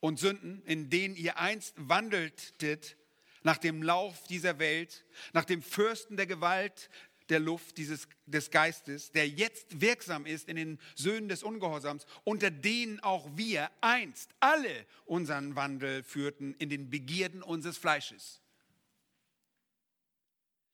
[0.00, 2.96] und Sünden, in denen ihr einst wandeltet
[3.42, 6.88] nach dem Lauf dieser Welt, nach dem Fürsten der Gewalt
[7.28, 12.50] der Luft dieses, des Geistes, der jetzt wirksam ist in den Söhnen des Ungehorsams, unter
[12.50, 18.40] denen auch wir einst alle unseren Wandel führten in den Begierden unseres Fleisches.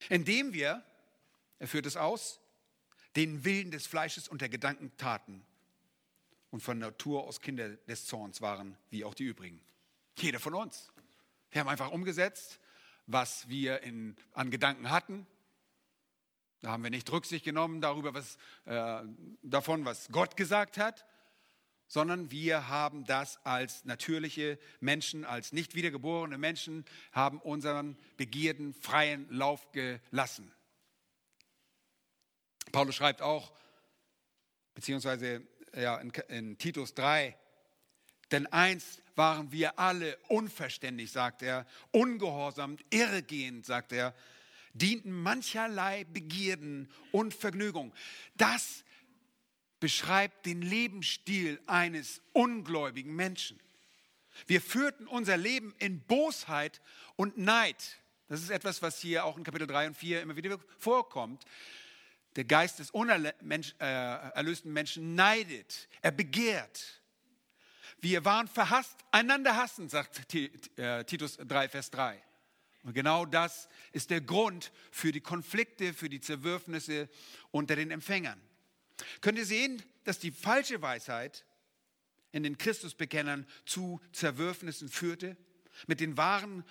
[0.08, 0.84] Indem wir,
[1.58, 2.40] er führt es aus,
[3.16, 5.44] den Willen des Fleisches und der Gedanken taten
[6.50, 9.60] und von Natur aus Kinder des Zorns waren, wie auch die übrigen.
[10.18, 10.92] Jeder von uns.
[11.50, 12.60] Wir haben einfach umgesetzt,
[13.06, 15.26] was wir in, an Gedanken hatten,
[16.62, 19.02] da haben wir nicht Rücksicht genommen darüber, was, äh,
[19.42, 21.06] davon, was Gott gesagt hat,
[21.86, 29.26] sondern wir haben das als natürliche Menschen, als nicht wiedergeborene Menschen, haben unseren Begierden freien
[29.30, 30.52] Lauf gelassen.
[32.70, 33.52] Paulus schreibt auch,
[34.74, 35.42] beziehungsweise
[35.74, 37.36] ja, in, in Titus 3,
[38.30, 44.14] denn einst waren wir alle unverständig, sagt er, ungehorsam, irregehend, sagt er,
[44.72, 47.92] dienten mancherlei Begierden und Vergnügungen.
[48.36, 48.84] Das
[49.80, 53.58] beschreibt den Lebensstil eines ungläubigen Menschen.
[54.46, 56.80] Wir führten unser Leben in Bosheit
[57.16, 57.98] und Neid.
[58.28, 61.44] Das ist etwas, was hier auch in Kapitel 3 und 4 immer wieder vorkommt.
[62.36, 67.02] Der Geist des unerlösten Menschen neidet, er begehrt.
[68.00, 72.22] Wir waren verhasst, einander hassen, sagt äh, Titus 3, Vers 3.
[72.82, 77.08] Und genau das ist der Grund für die Konflikte, für die Zerwürfnisse
[77.50, 78.40] unter den Empfängern.
[79.20, 81.44] Könnt ihr sehen, dass die falsche Weisheit
[82.32, 85.36] in den Christusbekennern zu Zerwürfnissen führte?
[85.86, 86.64] Mit den wahren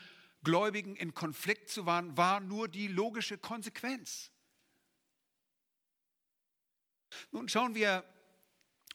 [0.44, 4.32] Gläubigen in Konflikt zu waren, war nur die logische Konsequenz.
[7.32, 8.04] Nun schauen wir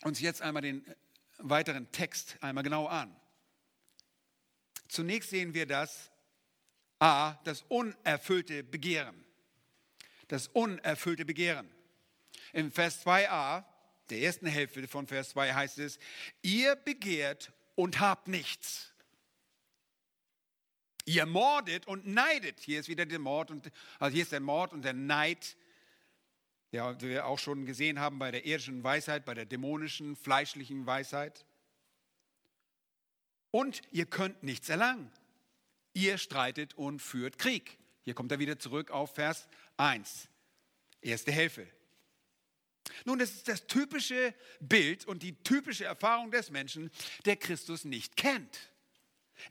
[0.02, 0.84] uns jetzt einmal den
[1.38, 3.14] weiteren Text einmal genau an.
[4.88, 6.10] Zunächst sehen wir das,
[6.98, 9.24] A, das unerfüllte Begehren.
[10.28, 11.70] Das unerfüllte Begehren.
[12.52, 13.64] Im Vers 2a,
[14.10, 15.98] der ersten Hälfte von Vers 2 heißt es,
[16.42, 18.92] ihr begehrt und habt nichts.
[21.04, 22.60] Ihr mordet und neidet.
[22.60, 25.56] Hier ist wieder der Mord und also hier ist der Mord und der Neid,
[26.72, 31.44] der wir auch schon gesehen haben bei der irdischen Weisheit, bei der dämonischen, fleischlichen Weisheit.
[33.50, 35.12] Und ihr könnt nichts erlangen.
[35.94, 37.78] Ihr streitet und führt Krieg.
[38.02, 40.28] Hier kommt er wieder zurück auf Vers 1.
[41.00, 41.66] Erste Hälfte.
[43.04, 46.90] Nun, das ist das typische Bild und die typische Erfahrung des Menschen,
[47.24, 48.72] der Christus nicht kennt.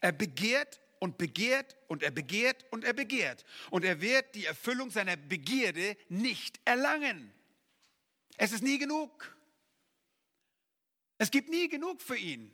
[0.02, 3.46] Er begehrt und begehrt und er begehrt und er begehrt.
[3.72, 7.34] Und er wird die Erfüllung seiner Begierde nicht erlangen.
[8.38, 9.36] Es ist nie genug.
[11.18, 12.54] Es gibt nie genug für ihn.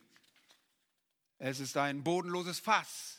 [1.39, 3.18] Es ist ein bodenloses Fass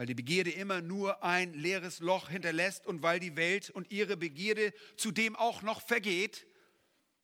[0.00, 4.16] weil die Begierde immer nur ein leeres Loch hinterlässt und weil die Welt und ihre
[4.16, 6.46] Begierde zudem auch noch vergeht,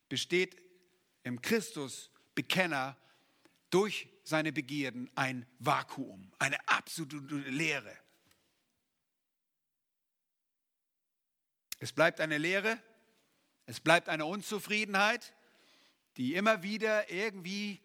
[0.09, 0.55] besteht
[1.23, 2.95] im Christus Bekenner
[3.71, 7.97] durch seine Begierden ein Vakuum, eine absolute Leere.
[11.79, 12.77] Es bleibt eine Leere,
[13.65, 15.33] es bleibt eine Unzufriedenheit,
[16.17, 17.81] die immer wieder irgendwie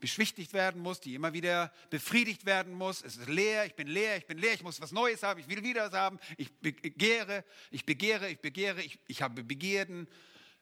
[0.00, 3.02] beschwichtigt werden muss, die immer wieder befriedigt werden muss.
[3.02, 5.48] Es ist leer, ich bin leer, ich bin leer, ich muss was Neues haben, ich
[5.48, 6.18] will wieder was haben.
[6.36, 10.08] Ich begehre, ich begehre, ich begehre, ich, ich habe Begierden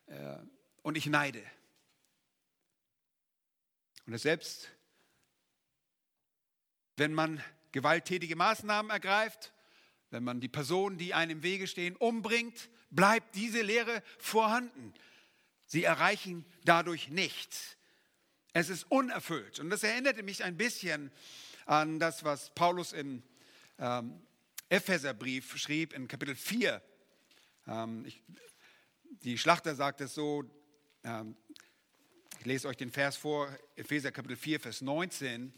[0.07, 0.37] äh,
[0.83, 1.43] und ich neide.
[4.07, 4.71] Und selbst,
[6.97, 9.53] wenn man gewalttätige Maßnahmen ergreift,
[10.11, 14.95] wenn man die Personen, die einem im Wege stehen, umbringt, bleibt diese Lehre vorhanden.
[15.67, 17.78] Sie erreichen dadurch nichts.
[18.59, 19.61] Es ist unerfüllt.
[19.61, 21.13] Und das erinnerte mich ein bisschen
[21.65, 23.23] an das, was Paulus in
[23.79, 24.21] ähm,
[24.69, 26.83] Epheserbrief schrieb in Kapitel 4,
[27.69, 28.21] ähm, ich,
[29.23, 30.43] die Schlachter sagt es so,
[31.05, 31.37] ähm,
[32.41, 35.53] ich lese euch den Vers vor, Epheser Kapitel 4, Vers 19.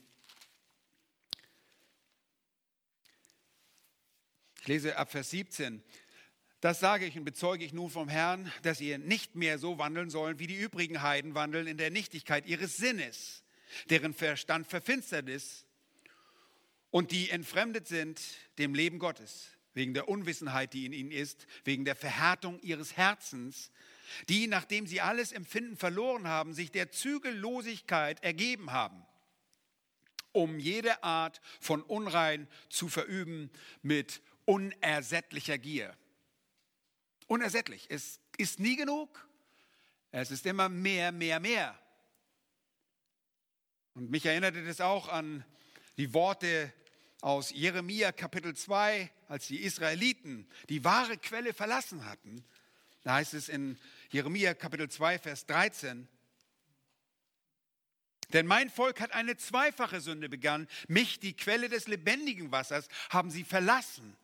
[4.61, 5.83] Ich lese ab Vers 17.
[6.61, 10.11] Das sage ich und bezeuge ich nun vom Herrn, dass ihr nicht mehr so wandeln
[10.11, 13.45] sollen, wie die übrigen Heiden wandeln in der Nichtigkeit ihres Sinnes,
[13.89, 15.65] deren Verstand verfinstert ist
[16.91, 18.21] und die entfremdet sind
[18.59, 23.71] dem Leben Gottes, wegen der Unwissenheit, die in ihnen ist, wegen der Verhärtung ihres Herzens,
[24.29, 29.03] die, nachdem sie alles Empfinden verloren haben, sich der Zügellosigkeit ergeben haben,
[30.33, 33.51] um jede Art von Unrein zu verüben
[33.83, 35.97] mit unersättlicher Gier.
[37.31, 37.87] Unersättlich.
[37.91, 39.25] Es ist nie genug.
[40.11, 41.79] Es ist immer mehr, mehr, mehr.
[43.95, 45.45] Und mich erinnerte das auch an
[45.97, 46.73] die Worte
[47.21, 52.45] aus Jeremia Kapitel 2, als die Israeliten die wahre Quelle verlassen hatten.
[53.05, 53.79] Da heißt es in
[54.11, 56.09] Jeremia Kapitel 2, Vers 13,
[58.33, 60.67] denn mein Volk hat eine zweifache Sünde begangen.
[60.89, 64.17] Mich, die Quelle des lebendigen Wassers, haben sie verlassen,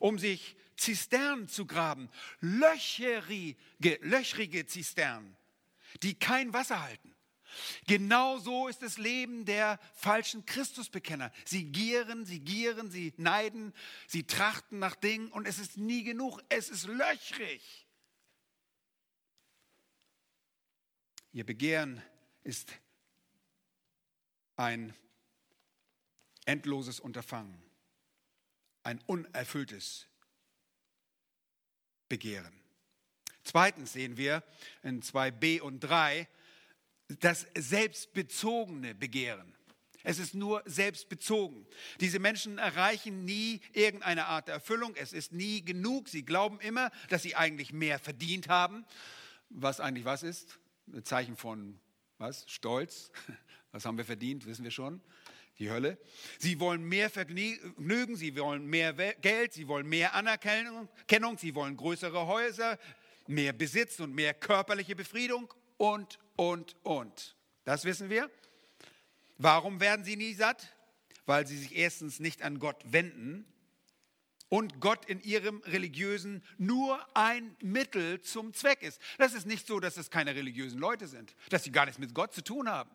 [0.00, 2.08] um sich Zisternen zu graben,
[2.40, 3.56] löcherige,
[4.00, 5.36] löchrige Zisternen,
[6.02, 7.14] die kein Wasser halten.
[7.86, 11.30] Genau so ist das Leben der falschen Christusbekenner.
[11.44, 13.72] Sie gieren, sie gieren, sie neiden,
[14.06, 16.42] sie trachten nach Dingen und es ist nie genug.
[16.48, 17.86] Es ist löchrig.
[21.32, 22.02] Ihr Begehren
[22.44, 22.72] ist
[24.56, 24.94] ein
[26.44, 27.60] endloses Unterfangen,
[28.82, 30.06] ein unerfülltes
[32.14, 32.52] Begehren.
[33.42, 34.44] Zweitens sehen wir
[34.84, 36.28] in 2b und 3,
[37.08, 39.52] das selbstbezogene Begehren.
[40.04, 41.66] Es ist nur selbstbezogen.
[41.98, 44.94] Diese Menschen erreichen nie irgendeine Art der Erfüllung.
[44.94, 46.08] Es ist nie genug.
[46.08, 48.84] Sie glauben immer, dass sie eigentlich mehr verdient haben.
[49.48, 50.60] Was eigentlich was ist?
[50.92, 51.80] Ein Zeichen von
[52.18, 52.44] was?
[52.46, 53.10] Stolz.
[53.72, 54.46] Was haben wir verdient?
[54.46, 55.00] Wissen wir schon.
[55.58, 55.98] Die Hölle.
[56.38, 60.88] Sie wollen mehr Vergnügen, sie wollen mehr Geld, sie wollen mehr Anerkennung,
[61.36, 62.78] sie wollen größere Häuser,
[63.28, 67.36] mehr Besitz und mehr körperliche Befriedung und, und, und.
[67.64, 68.30] Das wissen wir.
[69.38, 70.74] Warum werden sie nie satt?
[71.26, 73.46] Weil sie sich erstens nicht an Gott wenden
[74.48, 79.00] und Gott in ihrem religiösen nur ein Mittel zum Zweck ist.
[79.18, 82.14] Das ist nicht so, dass es keine religiösen Leute sind, dass sie gar nichts mit
[82.14, 82.90] Gott zu tun haben.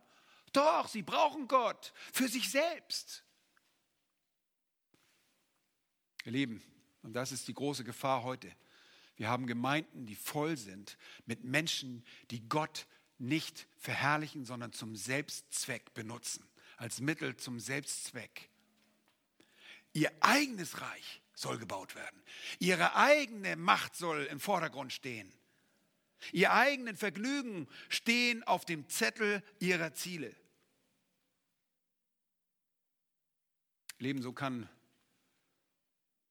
[0.54, 3.24] Doch, sie brauchen Gott für sich selbst.
[6.26, 6.64] Ihr Lieben,
[7.02, 8.52] und das ist die große Gefahr heute.
[9.16, 12.88] Wir haben Gemeinden, die voll sind mit Menschen, die Gott
[13.18, 16.47] nicht verherrlichen, sondern zum Selbstzweck benutzen,
[16.78, 18.50] als Mittel zum Selbstzweck.
[19.93, 22.22] Ihr eigenes Reich soll gebaut werden.
[22.60, 25.34] Ihre eigene Macht soll im Vordergrund stehen.
[26.32, 30.36] Ihr eigenen Vergnügen stehen auf dem Zettel ihrer Ziele.
[33.99, 34.70] Leben, so kann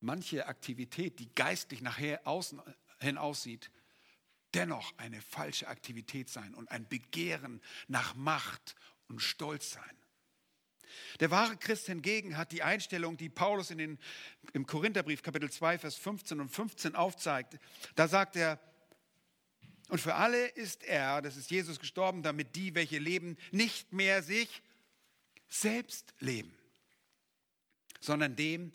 [0.00, 2.60] manche Aktivität, die geistlich nachher außen
[3.00, 3.70] hin aussieht,
[4.54, 8.74] dennoch eine falsche Aktivität sein und ein Begehren nach Macht
[9.08, 9.98] und Stolz sein.
[11.20, 13.98] Der wahre Christ hingegen hat die Einstellung, die Paulus in den,
[14.52, 17.58] im Korintherbrief Kapitel 2, Vers 15 und 15 aufzeigt.
[17.94, 18.58] Da sagt er,
[19.88, 24.22] und für alle ist er, das ist Jesus gestorben, damit die, welche leben, nicht mehr
[24.22, 24.62] sich
[25.48, 26.54] selbst leben,
[28.00, 28.72] sondern dem,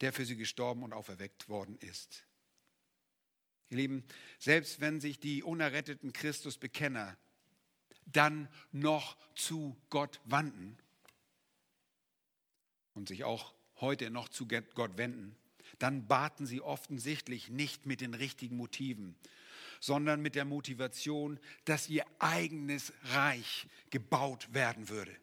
[0.00, 2.26] der für sie gestorben und auferweckt worden ist.
[3.68, 4.04] Ihr Lieben,
[4.38, 7.16] selbst wenn sich die unerretteten Christusbekenner
[8.06, 10.78] dann noch zu Gott wandten
[12.94, 15.36] und sich auch heute noch zu Gott wenden,
[15.78, 19.16] dann baten sie offensichtlich nicht mit den richtigen Motiven,
[19.84, 25.14] sondern mit der Motivation, dass ihr eigenes Reich gebaut werden würde.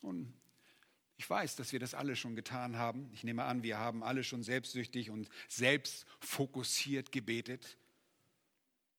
[0.00, 0.32] Und
[1.18, 3.10] ich weiß, dass wir das alle schon getan haben.
[3.12, 7.76] Ich nehme an, wir haben alle schon selbstsüchtig und selbstfokussiert gebetet.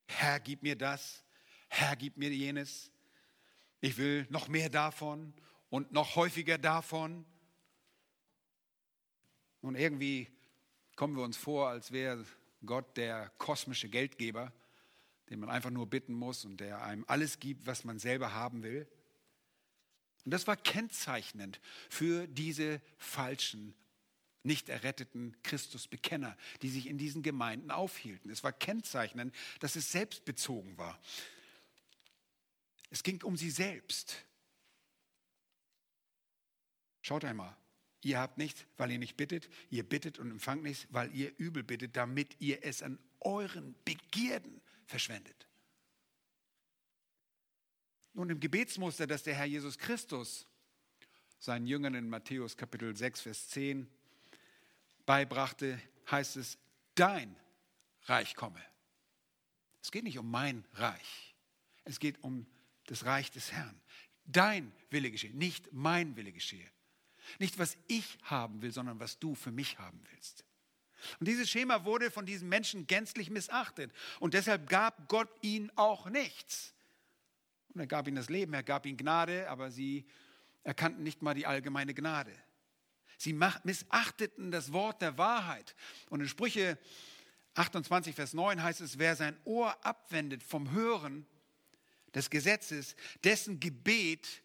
[0.05, 1.23] Herr, gib mir das.
[1.69, 2.91] Herr, gib mir jenes.
[3.81, 5.33] Ich will noch mehr davon
[5.71, 7.25] und noch häufiger davon.
[9.61, 10.27] Und irgendwie
[10.95, 12.23] kommen wir uns vor, als wäre
[12.67, 14.53] Gott der kosmische Geldgeber,
[15.29, 18.63] den man einfach nur bitten muss und der einem alles gibt, was man selber haben
[18.63, 18.87] will.
[20.25, 21.59] Und das war kennzeichnend
[21.89, 23.73] für diese falschen,
[24.43, 28.31] nicht erretteten Christusbekenner, die sich in diesen Gemeinden aufhielten.
[28.31, 30.99] Es war kennzeichnend, dass es selbstbezogen war.
[32.89, 34.23] Es ging um sie selbst.
[37.01, 37.55] Schaut einmal,
[38.01, 39.49] Ihr habt nichts, weil ihr nicht bittet.
[39.69, 44.61] Ihr bittet und empfangt nichts, weil ihr übel bittet, damit ihr es an euren Begierden
[44.85, 45.47] verschwendet.
[48.13, 50.47] Nun, im Gebetsmuster, das der Herr Jesus Christus
[51.39, 53.87] seinen Jüngern in Matthäus Kapitel 6, Vers 10
[55.05, 55.79] beibrachte,
[56.09, 56.57] heißt es,
[56.95, 57.35] dein
[58.03, 58.61] Reich komme.
[59.81, 61.35] Es geht nicht um mein Reich.
[61.83, 62.47] Es geht um
[62.87, 63.79] das Reich des Herrn.
[64.25, 66.69] Dein Wille geschehe, nicht mein Wille geschehe.
[67.39, 70.45] Nicht, was ich haben will, sondern was du für mich haben willst.
[71.19, 73.91] Und dieses Schema wurde von diesen Menschen gänzlich missachtet.
[74.19, 76.73] Und deshalb gab Gott ihnen auch nichts.
[77.73, 80.05] Und er gab ihnen das Leben, er gab ihnen Gnade, aber sie
[80.63, 82.33] erkannten nicht mal die allgemeine Gnade.
[83.17, 85.75] Sie missachteten das Wort der Wahrheit.
[86.09, 86.77] Und in Sprüche
[87.55, 91.25] 28, Vers 9 heißt es, wer sein Ohr abwendet vom Hören
[92.13, 94.43] des Gesetzes, dessen Gebet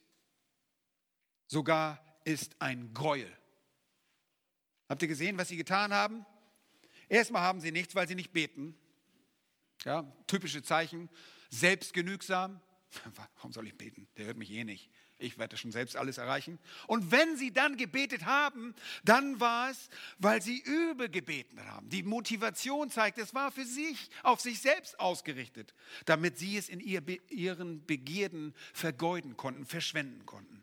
[1.47, 3.31] sogar ist ein Gräuel.
[4.89, 6.27] Habt ihr gesehen, was sie getan haben?
[7.09, 8.77] Erstmal haben sie nichts, weil sie nicht beten.
[9.85, 11.09] Ja, typische Zeichen.
[11.51, 12.61] Selbstgenügsam.
[13.37, 14.09] Warum soll ich beten?
[14.17, 14.91] Der hört mich eh nicht.
[15.19, 16.59] Ich werde schon selbst alles erreichen.
[16.89, 21.89] Und wenn sie dann gebetet haben, dann war es, weil sie übel gebeten haben.
[21.89, 25.75] Die Motivation zeigt, es war für sich, auf sich selbst ausgerichtet,
[26.07, 30.62] damit sie es in ihren Begierden vergeuden konnten, verschwenden konnten.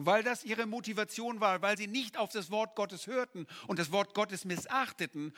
[0.00, 3.90] Weil das ihre Motivation war, weil sie nicht auf das Wort Gottes hörten und das
[3.90, 5.34] Wort Gottes missachteten,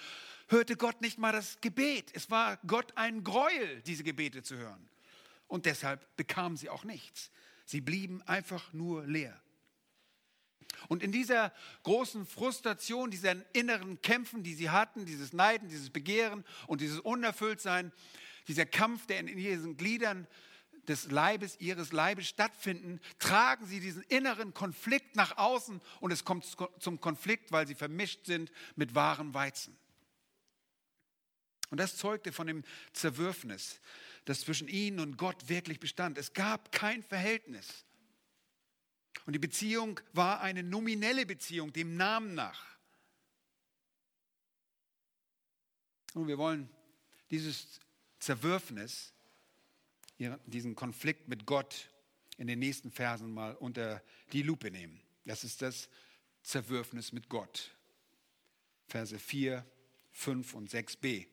[0.48, 2.10] hörte Gott nicht mal das Gebet.
[2.12, 4.86] Es war Gott ein Gräuel, diese Gebete zu hören.
[5.48, 7.30] Und deshalb bekamen sie auch nichts.
[7.64, 9.40] Sie blieben einfach nur leer.
[10.88, 16.44] Und in dieser großen Frustration, diesen inneren Kämpfen, die sie hatten, dieses Neiden, dieses Begehren
[16.66, 17.92] und dieses Unerfülltsein,
[18.46, 20.26] dieser Kampf, der in ihren Gliedern
[20.90, 26.44] des Leibes, ihres Leibes stattfinden, tragen sie diesen inneren Konflikt nach außen und es kommt
[26.80, 29.76] zum Konflikt, weil sie vermischt sind mit wahren Weizen.
[31.70, 33.80] Und das zeugte von dem Zerwürfnis,
[34.24, 36.18] das zwischen ihnen und Gott wirklich bestand.
[36.18, 37.84] Es gab kein Verhältnis.
[39.26, 42.64] Und die Beziehung war eine nominelle Beziehung, dem Namen nach.
[46.14, 46.68] Und wir wollen
[47.30, 47.78] dieses
[48.18, 49.12] Zerwürfnis
[50.46, 51.90] diesen Konflikt mit Gott
[52.36, 54.02] in den nächsten Versen mal unter
[54.32, 55.00] die Lupe nehmen.
[55.24, 55.88] Das ist das
[56.42, 57.76] Zerwürfnis mit Gott.
[58.88, 59.64] Verse 4,
[60.12, 61.26] 5 und 6b.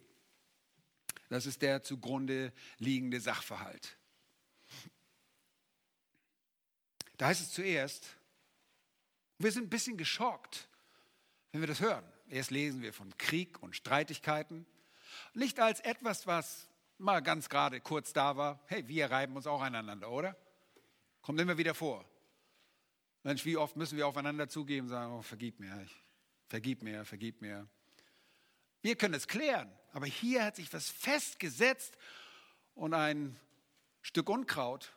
[1.30, 3.98] Das ist der zugrunde liegende Sachverhalt.
[7.18, 8.18] Da heißt es zuerst,
[9.40, 10.70] wir sind ein bisschen geschockt,
[11.52, 12.06] wenn wir das hören.
[12.30, 14.66] Erst lesen wir von Krieg und Streitigkeiten,
[15.34, 16.68] nicht als etwas, was
[16.98, 20.36] mal ganz gerade kurz da war, hey, wir reiben uns auch aneinander, oder?
[21.22, 22.06] Kommt immer wieder vor.
[23.24, 26.04] Mensch, wie oft müssen wir aufeinander zugeben und sagen, oh, vergib mir, ich,
[26.48, 27.68] vergib mir, vergib mir.
[28.82, 31.98] Wir können es klären, aber hier hat sich was festgesetzt
[32.74, 33.38] und ein
[34.02, 34.94] Stück Unkraut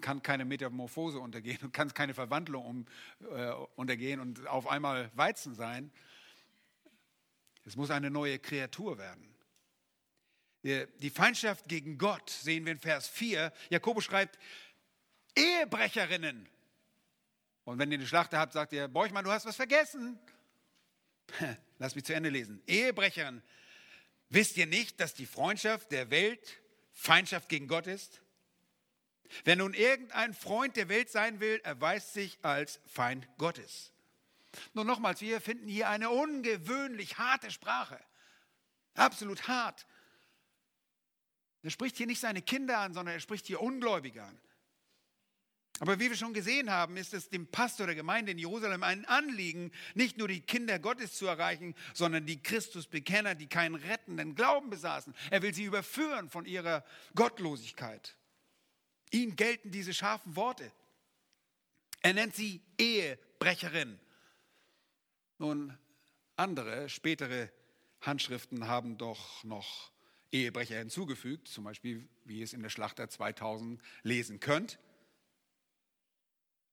[0.00, 2.86] kann keine Metamorphose untergehen und kann keine Verwandlung um,
[3.30, 5.92] äh, untergehen und auf einmal Weizen sein.
[7.64, 9.29] Es muss eine neue Kreatur werden.
[10.62, 13.52] Die Feindschaft gegen Gott sehen wir in Vers 4.
[13.70, 14.38] Jakobus schreibt,
[15.34, 16.48] Ehebrecherinnen.
[17.64, 20.18] Und wenn ihr eine Schlachter habt, sagt ihr, Borchmann, du hast was vergessen.
[21.78, 22.62] Lass mich zu Ende lesen.
[22.66, 23.42] Ehebrecherin,
[24.28, 26.60] wisst ihr nicht, dass die Freundschaft der Welt
[26.92, 28.20] Feindschaft gegen Gott ist?
[29.44, 33.92] Wer nun irgendein Freund der Welt sein will, erweist sich als Feind Gottes.
[34.74, 38.00] Nun nochmals, wir finden hier eine ungewöhnlich harte Sprache.
[38.94, 39.86] Absolut hart.
[41.62, 44.40] Er spricht hier nicht seine Kinder an, sondern er spricht hier Ungläubige an.
[45.80, 49.06] Aber wie wir schon gesehen haben, ist es dem Pastor der Gemeinde in Jerusalem ein
[49.06, 54.68] Anliegen, nicht nur die Kinder Gottes zu erreichen, sondern die Christusbekenner, die keinen rettenden Glauben
[54.68, 55.14] besaßen.
[55.30, 56.84] Er will sie überführen von ihrer
[57.14, 58.14] Gottlosigkeit.
[59.10, 60.70] Ihnen gelten diese scharfen Worte.
[62.02, 63.98] Er nennt sie Ehebrecherin.
[65.38, 65.78] Nun,
[66.36, 67.50] andere, spätere
[68.02, 69.92] Handschriften haben doch noch
[70.32, 74.78] Ehebrecher hinzugefügt, zum Beispiel wie ihr es in der Schlachter 2000 lesen könnt,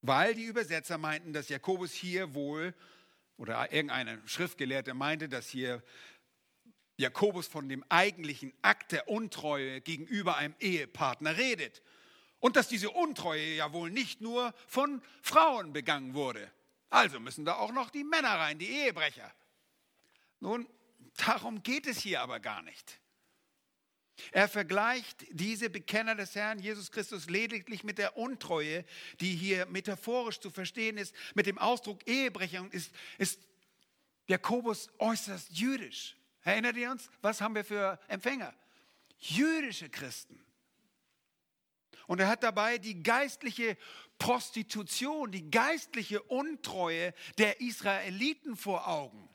[0.01, 2.73] weil die Übersetzer meinten, dass Jakobus hier wohl,
[3.37, 5.83] oder irgendeine Schriftgelehrte meinte, dass hier
[6.97, 11.83] Jakobus von dem eigentlichen Akt der Untreue gegenüber einem Ehepartner redet.
[12.39, 16.51] Und dass diese Untreue ja wohl nicht nur von Frauen begangen wurde.
[16.89, 19.31] Also müssen da auch noch die Männer rein, die Ehebrecher.
[20.39, 20.67] Nun,
[21.17, 22.99] darum geht es hier aber gar nicht.
[24.31, 28.83] Er vergleicht diese Bekenner des Herrn Jesus Christus lediglich mit der Untreue,
[29.19, 33.39] die hier metaphorisch zu verstehen ist, mit dem Ausdruck Ehebrecher und ist, ist
[34.27, 36.15] Jakobus äußerst jüdisch.
[36.43, 37.09] Erinnert ihr uns?
[37.21, 38.53] Was haben wir für Empfänger?
[39.19, 40.43] Jüdische Christen.
[42.07, 43.77] Und er hat dabei die geistliche
[44.17, 49.29] Prostitution, die geistliche Untreue der Israeliten vor Augen.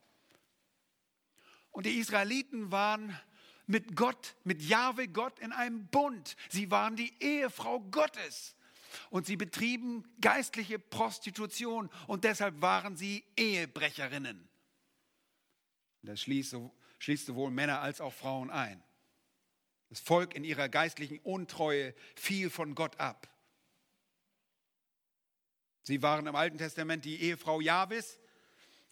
[1.71, 3.19] Und die Israeliten waren
[3.67, 6.37] mit Gott, mit Jahwe Gott in einem Bund.
[6.49, 8.57] Sie waren die Ehefrau Gottes.
[9.11, 14.49] Und sie betrieben geistliche Prostitution und deshalb waren sie Ehebrecherinnen.
[16.03, 16.57] Das schließt,
[16.99, 18.83] schließt sowohl Männer als auch Frauen ein.
[19.89, 23.29] Das Volk in ihrer geistlichen Untreue fiel von Gott ab.
[25.83, 28.19] Sie waren im Alten Testament die Ehefrau Jahwes,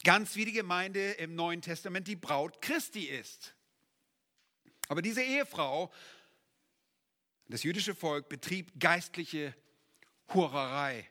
[0.05, 3.55] ganz wie die Gemeinde im Neuen Testament die Braut Christi ist.
[4.91, 5.89] Aber diese Ehefrau,
[7.47, 9.55] das jüdische Volk, betrieb geistliche
[10.35, 11.09] Hurerei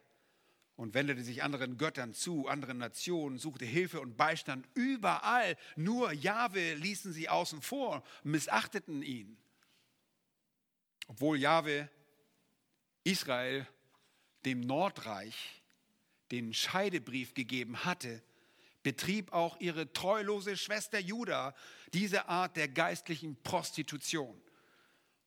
[0.75, 5.55] und wendete sich anderen Göttern zu, anderen Nationen, suchte Hilfe und Beistand überall.
[5.77, 9.37] Nur Jahwe ließen sie außen vor, missachteten ihn.
[11.07, 11.89] Obwohl Jahwe
[13.05, 13.65] Israel
[14.43, 15.63] dem Nordreich
[16.31, 18.21] den Scheidebrief gegeben hatte,
[18.83, 21.55] betrieb auch ihre treulose Schwester Juda
[21.93, 24.41] diese Art der geistlichen Prostitution.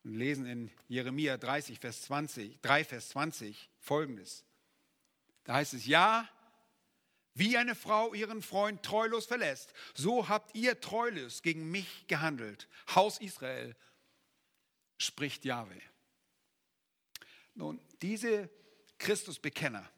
[0.04, 4.44] Und lesen in Jeremia 30, Vers 20, 3, Vers 20 folgendes.
[5.44, 6.28] Da heißt es, ja,
[7.34, 12.68] wie eine Frau ihren Freund treulos verlässt, so habt ihr treulos gegen mich gehandelt.
[12.94, 13.74] Haus Israel,
[14.98, 15.80] spricht Jahwe.
[17.54, 18.50] Nun, diese
[18.98, 19.88] Christusbekenner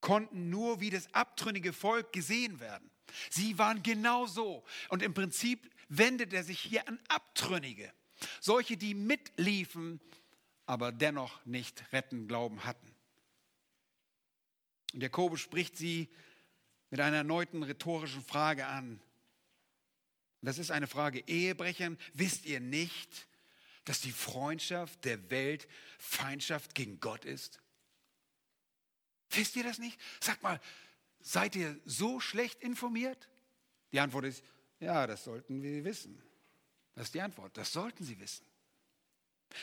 [0.00, 2.90] konnten nur wie das abtrünnige Volk gesehen werden.
[3.30, 4.64] Sie waren genauso.
[4.88, 7.92] Und im Prinzip wendet er sich hier an Abtrünnige.
[8.40, 10.00] Solche, die mitliefen,
[10.66, 12.94] aber dennoch nicht retten Glauben hatten.
[14.92, 16.08] Und Jakobus spricht sie
[16.90, 19.00] mit einer erneuten rhetorischen Frage an.
[20.40, 21.98] Das ist eine Frage Ehebrechern.
[22.14, 23.26] Wisst ihr nicht,
[23.84, 25.66] dass die Freundschaft der Welt
[25.98, 27.60] Feindschaft gegen Gott ist?
[29.30, 29.98] Wisst ihr das nicht?
[30.20, 30.60] Sag mal,
[31.20, 33.28] seid ihr so schlecht informiert?
[33.92, 34.42] Die Antwort ist,
[34.80, 36.22] ja, das sollten wir wissen.
[36.94, 38.44] Das ist die Antwort, das sollten sie wissen.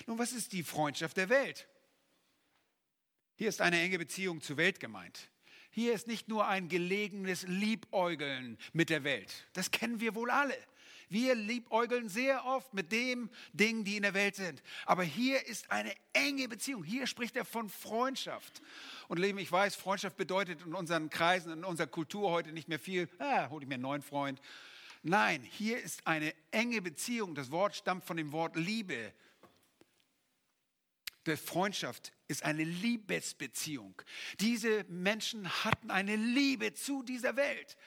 [0.07, 1.67] Nun, was ist die Freundschaft der Welt?
[3.35, 5.29] Hier ist eine enge Beziehung zur Welt gemeint.
[5.69, 9.47] Hier ist nicht nur ein gelegenes Liebäugeln mit der Welt.
[9.53, 10.57] Das kennen wir wohl alle.
[11.09, 14.61] Wir liebäugeln sehr oft mit dem Dingen, die in der Welt sind.
[14.85, 16.83] Aber hier ist eine enge Beziehung.
[16.83, 18.61] Hier spricht er von Freundschaft.
[19.07, 22.79] Und Leben, ich weiß, Freundschaft bedeutet in unseren Kreisen, in unserer Kultur heute nicht mehr
[22.79, 23.09] viel.
[23.19, 24.41] Ah, hol ich mir einen neuen Freund.
[25.03, 27.35] Nein, hier ist eine enge Beziehung.
[27.35, 29.13] Das Wort stammt von dem Wort Liebe.
[31.27, 33.99] Die Freundschaft ist eine Liebesbeziehung.
[34.39, 37.77] Diese Menschen hatten eine Liebe zu dieser Welt.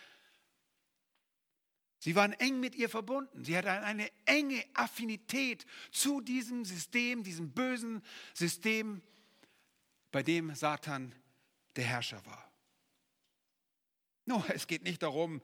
[1.98, 3.44] Sie waren eng mit ihr verbunden.
[3.44, 8.02] Sie hatten eine enge Affinität zu diesem System, diesem bösen
[8.34, 9.02] System,
[10.10, 11.14] bei dem Satan
[11.76, 12.50] der Herrscher war.
[14.24, 15.42] Nur, es geht nicht darum,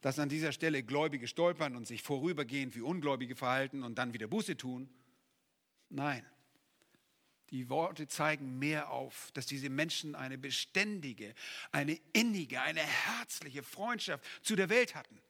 [0.00, 4.26] dass an dieser Stelle Gläubige stolpern und sich vorübergehend wie Ungläubige verhalten und dann wieder
[4.26, 4.92] Buße tun.
[5.88, 6.26] Nein,
[7.50, 11.34] die Worte zeigen mehr auf, dass diese Menschen eine beständige,
[11.70, 15.20] eine innige, eine herzliche Freundschaft zu der Welt hatten.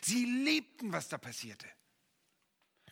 [0.00, 1.66] Sie liebten, was da passierte.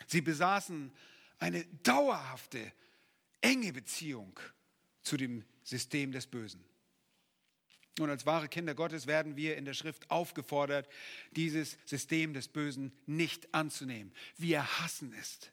[0.07, 0.93] Sie besaßen
[1.39, 2.73] eine dauerhafte,
[3.41, 4.39] enge Beziehung
[5.03, 6.65] zu dem System des Bösen.
[7.99, 10.89] Und als wahre Kinder Gottes werden wir in der Schrift aufgefordert,
[11.33, 14.13] dieses System des Bösen nicht anzunehmen.
[14.37, 15.51] Wir hassen es.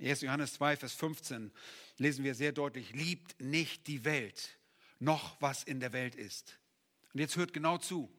[0.00, 0.22] 1.
[0.22, 1.52] Johannes 2, Vers 15
[1.98, 4.58] lesen wir sehr deutlich, liebt nicht die Welt,
[4.98, 6.58] noch was in der Welt ist.
[7.12, 8.10] Und jetzt hört genau zu.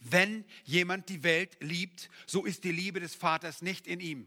[0.00, 4.26] Wenn jemand die Welt liebt, so ist die Liebe des Vaters nicht in ihm.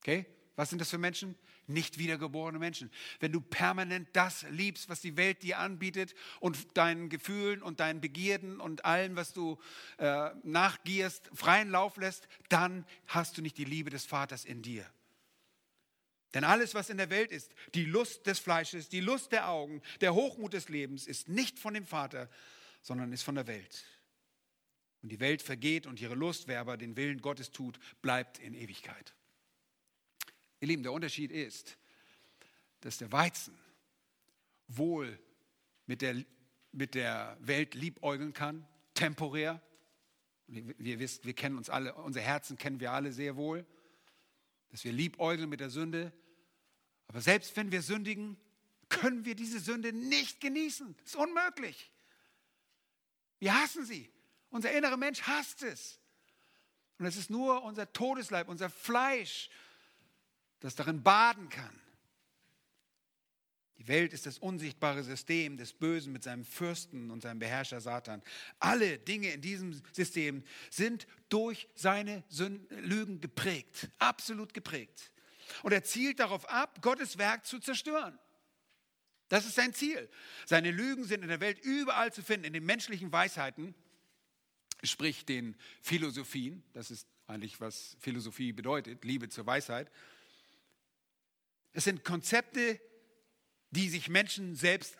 [0.00, 0.26] Okay?
[0.56, 1.36] Was sind das für Menschen?
[1.66, 2.90] Nicht wiedergeborene Menschen.
[3.20, 8.00] Wenn du permanent das liebst, was die Welt dir anbietet und deinen Gefühlen und deinen
[8.00, 9.58] Begierden und allem, was du
[9.98, 14.84] äh, nachgierst, freien Lauf lässt, dann hast du nicht die Liebe des Vaters in dir.
[16.34, 19.80] Denn alles, was in der Welt ist, die Lust des Fleisches, die Lust der Augen,
[20.00, 22.28] der Hochmut des Lebens, ist nicht von dem Vater,
[22.82, 23.84] sondern ist von der Welt.
[25.04, 28.54] Und die Welt vergeht und ihre Lust, wer aber den Willen Gottes tut, bleibt in
[28.54, 29.14] Ewigkeit.
[30.60, 31.76] Ihr Lieben, der Unterschied ist,
[32.80, 33.54] dass der Weizen
[34.66, 35.18] wohl
[35.84, 36.24] mit der,
[36.72, 39.60] mit der Welt liebäugeln kann, temporär.
[40.46, 43.66] Wir, wir, wir kennen uns alle, unsere Herzen kennen wir alle sehr wohl.
[44.70, 46.14] dass wir liebäugeln mit der Sünde.
[47.08, 48.38] Aber selbst wenn wir sündigen,
[48.88, 50.96] können wir diese Sünde nicht genießen.
[50.96, 51.92] Das ist unmöglich.
[53.38, 54.13] Wir hassen sie.
[54.54, 55.98] Unser innerer Mensch hasst es.
[57.00, 59.50] Und es ist nur unser Todesleib, unser Fleisch,
[60.60, 61.80] das darin baden kann.
[63.78, 68.22] Die Welt ist das unsichtbare System des Bösen mit seinem Fürsten und seinem Beherrscher Satan.
[68.60, 72.22] Alle Dinge in diesem System sind durch seine
[72.70, 75.10] Lügen geprägt, absolut geprägt.
[75.64, 78.16] Und er zielt darauf ab, Gottes Werk zu zerstören.
[79.26, 80.08] Das ist sein Ziel.
[80.46, 83.74] Seine Lügen sind in der Welt überall zu finden, in den menschlichen Weisheiten,
[84.90, 86.62] sprich den Philosophien.
[86.72, 89.90] Das ist eigentlich, was Philosophie bedeutet, Liebe zur Weisheit.
[91.72, 92.80] Es sind Konzepte,
[93.70, 94.96] die sich Menschen selbst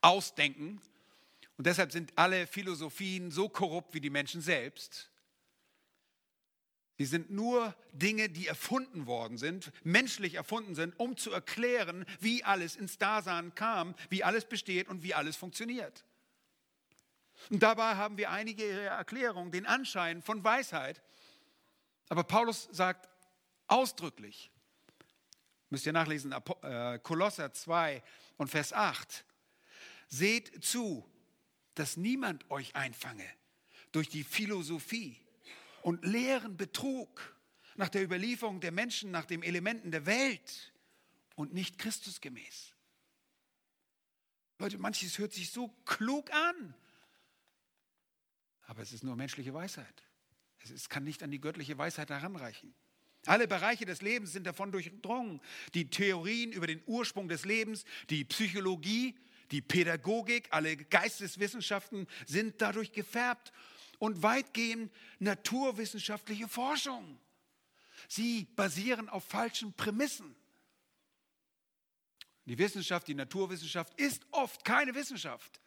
[0.00, 0.80] ausdenken.
[1.56, 5.10] Und deshalb sind alle Philosophien so korrupt wie die Menschen selbst.
[6.98, 12.42] Sie sind nur Dinge, die erfunden worden sind, menschlich erfunden sind, um zu erklären, wie
[12.42, 16.04] alles ins Dasein kam, wie alles besteht und wie alles funktioniert.
[17.50, 21.02] Und dabei haben wir einige Erklärungen, den Anschein von Weisheit.
[22.08, 23.08] Aber Paulus sagt
[23.66, 24.50] ausdrücklich,
[25.70, 28.02] müsst ihr nachlesen, äh, Kolosser 2
[28.36, 29.24] und Vers 8,
[30.08, 31.08] seht zu,
[31.74, 33.28] dass niemand euch einfange
[33.92, 35.20] durch die Philosophie
[35.82, 37.36] und leeren Betrug
[37.76, 40.72] nach der Überlieferung der Menschen, nach den Elementen der Welt
[41.36, 42.74] und nicht Christusgemäß.
[44.58, 46.74] Leute, manches hört sich so klug an,
[48.68, 50.02] aber es ist nur menschliche Weisheit.
[50.62, 52.74] Es kann nicht an die göttliche Weisheit heranreichen.
[53.24, 55.40] Alle Bereiche des Lebens sind davon durchdrungen.
[55.72, 59.18] Die Theorien über den Ursprung des Lebens, die Psychologie,
[59.50, 63.52] die Pädagogik, alle Geisteswissenschaften sind dadurch gefärbt
[63.98, 67.18] und weitgehend naturwissenschaftliche Forschung.
[68.06, 70.36] Sie basieren auf falschen Prämissen.
[72.44, 75.58] Die Wissenschaft, die Naturwissenschaft ist oft keine Wissenschaft,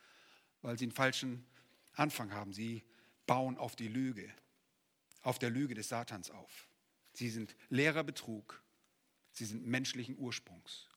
[0.62, 1.48] weil sie einen falschen
[1.94, 2.54] Anfang haben.
[2.54, 2.84] Sie
[3.32, 4.30] bauen auf die Lüge,
[5.22, 6.68] auf der Lüge des Satans auf.
[7.14, 8.62] Sie sind leerer Betrug.
[9.32, 10.90] Sie sind menschlichen Ursprungs.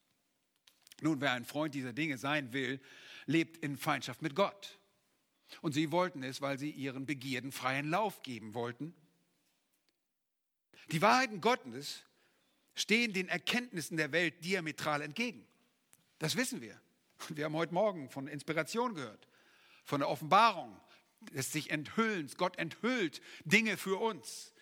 [1.00, 2.80] Nun, wer ein Freund dieser Dinge sein will,
[3.26, 4.80] lebt in Feindschaft mit Gott.
[5.60, 8.96] Und sie wollten es, weil sie ihren Begierden freien Lauf geben wollten.
[10.90, 12.02] Die Wahrheiten Gottes
[12.74, 15.46] stehen den Erkenntnissen der Welt diametral entgegen.
[16.18, 16.80] Das wissen wir.
[17.28, 19.28] Wir haben heute Morgen von Inspiration gehört,
[19.84, 20.76] von der Offenbarung
[21.32, 22.36] des sich Enthüllens.
[22.36, 24.52] Gott enthüllt Dinge für uns.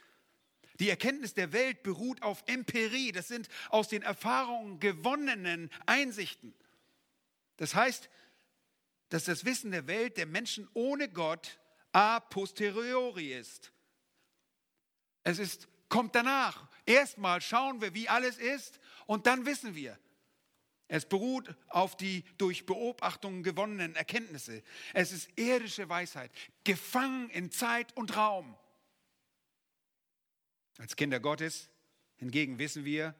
[0.78, 3.12] Die Erkenntnis der Welt beruht auf Empirie.
[3.12, 6.54] Das sind aus den Erfahrungen gewonnenen Einsichten.
[7.56, 8.08] Das heißt,
[9.10, 11.60] dass das Wissen der Welt der Menschen ohne Gott
[11.92, 13.72] a posteriori ist.
[15.22, 16.68] Es ist, kommt danach.
[16.86, 19.98] Erstmal schauen wir, wie alles ist und dann wissen wir.
[20.92, 24.62] Es beruht auf die durch Beobachtungen gewonnenen Erkenntnisse.
[24.92, 26.30] Es ist irdische Weisheit,
[26.64, 28.54] gefangen in Zeit und Raum.
[30.76, 31.70] Als Kinder Gottes
[32.16, 33.14] hingegen wissen wir,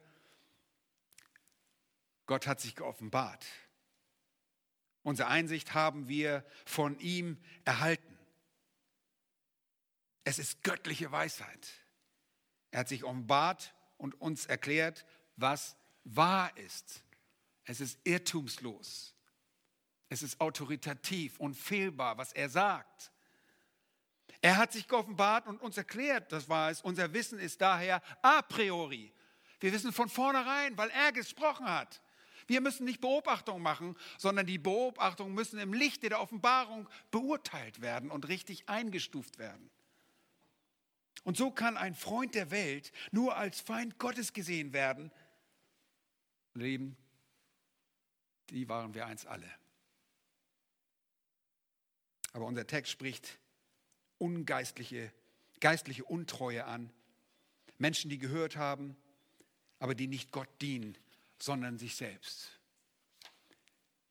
[2.27, 3.43] Gott hat sich geoffenbart.
[5.01, 8.19] Unsere Einsicht haben wir von ihm erhalten.
[10.25, 11.71] Es ist göttliche Weisheit.
[12.69, 15.07] Er hat sich offenbart und uns erklärt,
[15.37, 17.03] was wahr ist.
[17.65, 19.15] Es ist irrtumslos.
[20.09, 23.11] Es ist autoritativ, unfehlbar, was er sagt.
[24.41, 26.81] Er hat sich geoffenbart und uns erklärt, das war es.
[26.81, 29.13] Unser Wissen ist daher a priori.
[29.59, 32.01] Wir wissen von vornherein, weil er gesprochen hat.
[32.47, 38.11] Wir müssen nicht Beobachtungen machen, sondern die Beobachtungen müssen im Lichte der Offenbarung beurteilt werden
[38.11, 39.69] und richtig eingestuft werden.
[41.23, 45.11] Und so kann ein Freund der Welt nur als Feind Gottes gesehen werden.
[46.53, 46.97] Leben,
[48.53, 49.49] die waren wir eins alle.
[52.31, 53.39] Aber unser Text spricht
[54.19, 55.11] ungeistliche,
[55.59, 56.91] geistliche Untreue an.
[57.77, 58.95] Menschen, die gehört haben,
[59.79, 60.97] aber die nicht Gott dienen,
[61.39, 62.59] sondern sich selbst.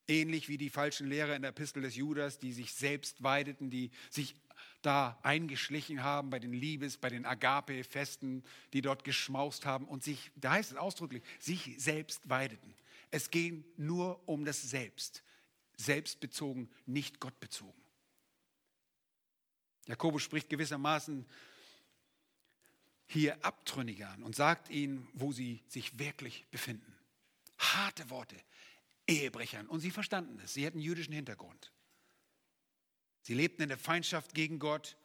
[0.07, 3.91] Ähnlich wie die falschen Lehrer in der Epistel des Judas, die sich selbst weideten, die
[4.09, 4.35] sich
[4.81, 10.31] da eingeschlichen haben bei den Liebes, bei den Agape-Festen, die dort geschmaust haben und sich,
[10.35, 12.75] da heißt es ausdrücklich, sich selbst weideten.
[13.13, 15.21] Es ging nur um das Selbst.
[15.77, 17.79] Selbstbezogen, nicht gottbezogen.
[19.85, 21.23] Jakobus spricht gewissermaßen
[23.05, 26.97] hier Abtrünnige an und sagt ihnen, wo sie sich wirklich befinden.
[27.59, 28.35] Harte Worte,
[29.05, 29.67] Ehebrechern.
[29.67, 30.55] Und sie verstanden es.
[30.55, 31.71] Sie hatten jüdischen Hintergrund.
[33.21, 34.97] Sie lebten in der Feindschaft gegen Gott.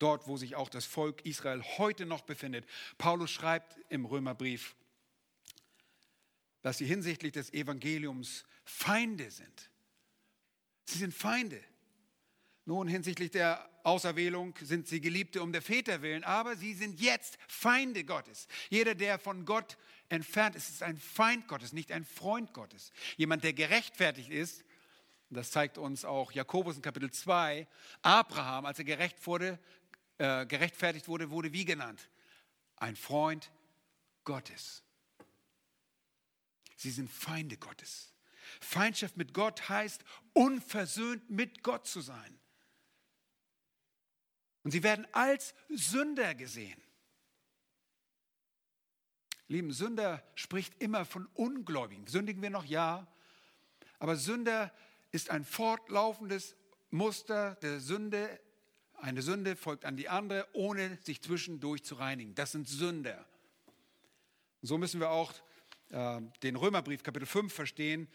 [0.00, 2.68] dort wo sich auch das Volk Israel heute noch befindet.
[2.98, 4.74] Paulus schreibt im Römerbrief,
[6.68, 9.70] dass sie hinsichtlich des Evangeliums Feinde sind.
[10.84, 11.64] Sie sind Feinde.
[12.66, 17.38] Nun, hinsichtlich der Auserwählung sind sie Geliebte um der Väter willen, aber sie sind jetzt
[17.48, 18.48] Feinde Gottes.
[18.68, 19.78] Jeder, der von Gott
[20.10, 22.92] entfernt ist, ist ein Feind Gottes, nicht ein Freund Gottes.
[23.16, 24.62] Jemand, der gerechtfertigt ist,
[25.30, 27.66] das zeigt uns auch Jakobus in Kapitel 2,
[28.02, 29.58] Abraham, als er gerecht wurde,
[30.18, 32.10] äh, gerechtfertigt wurde, wurde wie genannt?
[32.76, 33.50] Ein Freund
[34.24, 34.82] Gottes.
[36.78, 38.14] Sie sind Feinde Gottes.
[38.60, 42.38] Feindschaft mit Gott heißt, unversöhnt mit Gott zu sein.
[44.62, 46.80] Und sie werden als Sünder gesehen.
[49.48, 52.06] Lieben, Sünder spricht immer von Ungläubigen.
[52.06, 52.64] Sündigen wir noch?
[52.64, 53.08] Ja.
[53.98, 54.72] Aber Sünder
[55.10, 56.54] ist ein fortlaufendes
[56.90, 58.40] Muster der Sünde.
[58.94, 62.36] Eine Sünde folgt an die andere, ohne sich zwischendurch zu reinigen.
[62.36, 63.26] Das sind Sünder.
[64.60, 65.32] Und so müssen wir auch
[65.90, 68.08] äh, den Römerbrief Kapitel 5 verstehen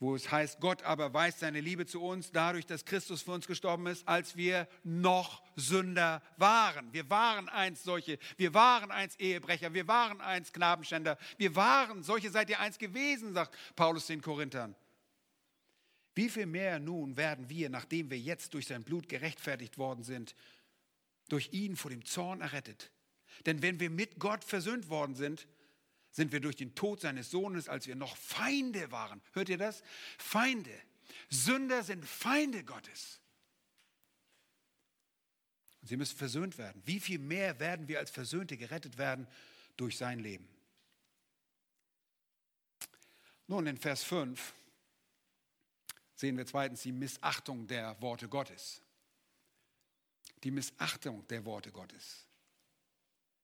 [0.00, 3.46] wo es heißt, Gott aber weist seine Liebe zu uns dadurch, dass Christus für uns
[3.46, 6.92] gestorben ist, als wir noch Sünder waren.
[6.92, 12.30] Wir waren einst solche, wir waren einst Ehebrecher, wir waren einst Knabenschänder, wir waren, solche
[12.30, 14.76] seid ihr einst gewesen, sagt Paulus den Korinthern.
[16.14, 20.34] Wie viel mehr nun werden wir, nachdem wir jetzt durch sein Blut gerechtfertigt worden sind,
[21.28, 22.92] durch ihn vor dem Zorn errettet?
[23.46, 25.46] Denn wenn wir mit Gott versöhnt worden sind,
[26.10, 29.20] sind wir durch den Tod seines Sohnes, als wir noch Feinde waren.
[29.32, 29.82] Hört ihr das?
[30.18, 30.74] Feinde.
[31.30, 33.20] Sünder sind Feinde Gottes.
[35.80, 36.82] Und sie müssen versöhnt werden.
[36.84, 39.26] Wie viel mehr werden wir als Versöhnte gerettet werden
[39.76, 40.48] durch sein Leben?
[43.46, 44.54] Nun, in Vers 5
[46.14, 48.82] sehen wir zweitens die Missachtung der Worte Gottes.
[50.42, 52.26] Die Missachtung der Worte Gottes.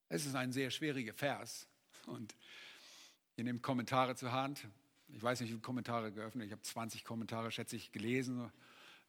[0.08, 1.66] Es ist ein sehr schwieriger Vers.
[2.06, 2.34] Und
[3.36, 4.66] ihr nehmt Kommentare zur Hand.
[5.08, 6.46] Ich weiß nicht, wie viele Kommentare geöffnet.
[6.46, 8.50] Ich habe 20 Kommentare, schätze ich, gelesen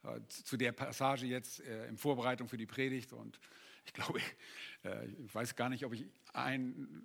[0.04, 3.12] äh, zu der Passage jetzt äh, in Vorbereitung für die Predigt.
[3.12, 3.38] Und
[3.84, 4.20] ich glaube,
[4.84, 7.04] äh, ich weiß gar nicht, ob ich ein,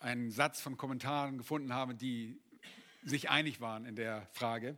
[0.00, 2.38] einen Satz von Kommentaren gefunden habe, die
[3.04, 4.76] sich einig waren in der Frage.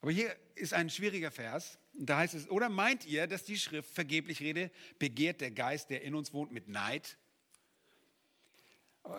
[0.00, 1.78] Aber hier ist ein schwieriger Vers.
[1.94, 6.02] Da heißt es, oder meint ihr, dass die Schrift vergeblich rede, begehrt der Geist, der
[6.02, 7.16] in uns wohnt, mit Neid?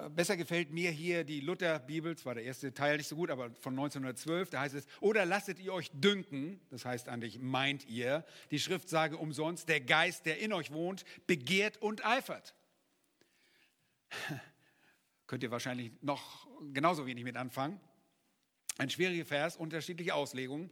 [0.10, 3.74] Besser gefällt mir hier die Lutherbibel, zwar der erste Teil nicht so gut, aber von
[3.74, 8.60] 1912, da heißt es, oder lasset ihr euch dünken, das heißt eigentlich meint ihr, die
[8.60, 12.54] Schrift sage umsonst, der Geist, der in euch wohnt, begehrt und eifert.
[15.28, 17.80] Könnt ihr wahrscheinlich noch genauso wenig mit anfangen.
[18.78, 20.70] Ein schwieriger Vers, unterschiedliche Auslegungen.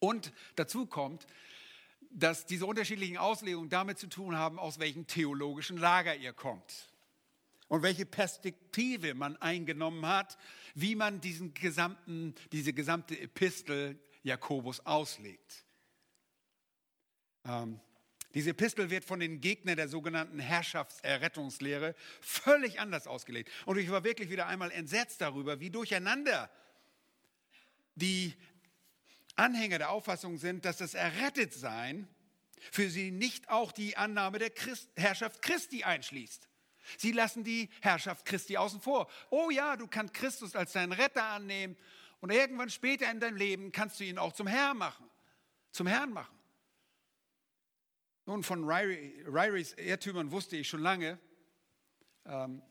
[0.00, 1.26] Und dazu kommt,
[2.10, 6.95] dass diese unterschiedlichen Auslegungen damit zu tun haben, aus welchem theologischen Lager ihr kommt
[7.68, 10.38] und welche Perspektive man eingenommen hat,
[10.74, 15.64] wie man diesen gesamten, diese gesamte Epistel Jakobus auslegt.
[17.44, 17.80] Ähm,
[18.34, 23.50] diese Epistel wird von den Gegnern der sogenannten Herrschaftserrettungslehre völlig anders ausgelegt.
[23.64, 26.50] Und ich war wirklich wieder einmal entsetzt darüber, wie durcheinander
[27.94, 28.34] die
[29.36, 32.08] Anhänger der Auffassung sind, dass das Errettetsein
[32.72, 36.48] für sie nicht auch die Annahme der Christ Herrschaft Christi einschließt.
[36.98, 39.08] Sie lassen die Herrschaft Christi außen vor.
[39.30, 41.76] Oh ja, du kannst Christus als deinen Retter annehmen
[42.20, 45.08] und irgendwann später in deinem Leben kannst du ihn auch zum Herrn machen,
[45.72, 46.36] zum Herrn machen.
[48.24, 51.18] Nun, von Ryrys Irrtümern wusste ich schon lange,
[52.24, 52.62] ähm,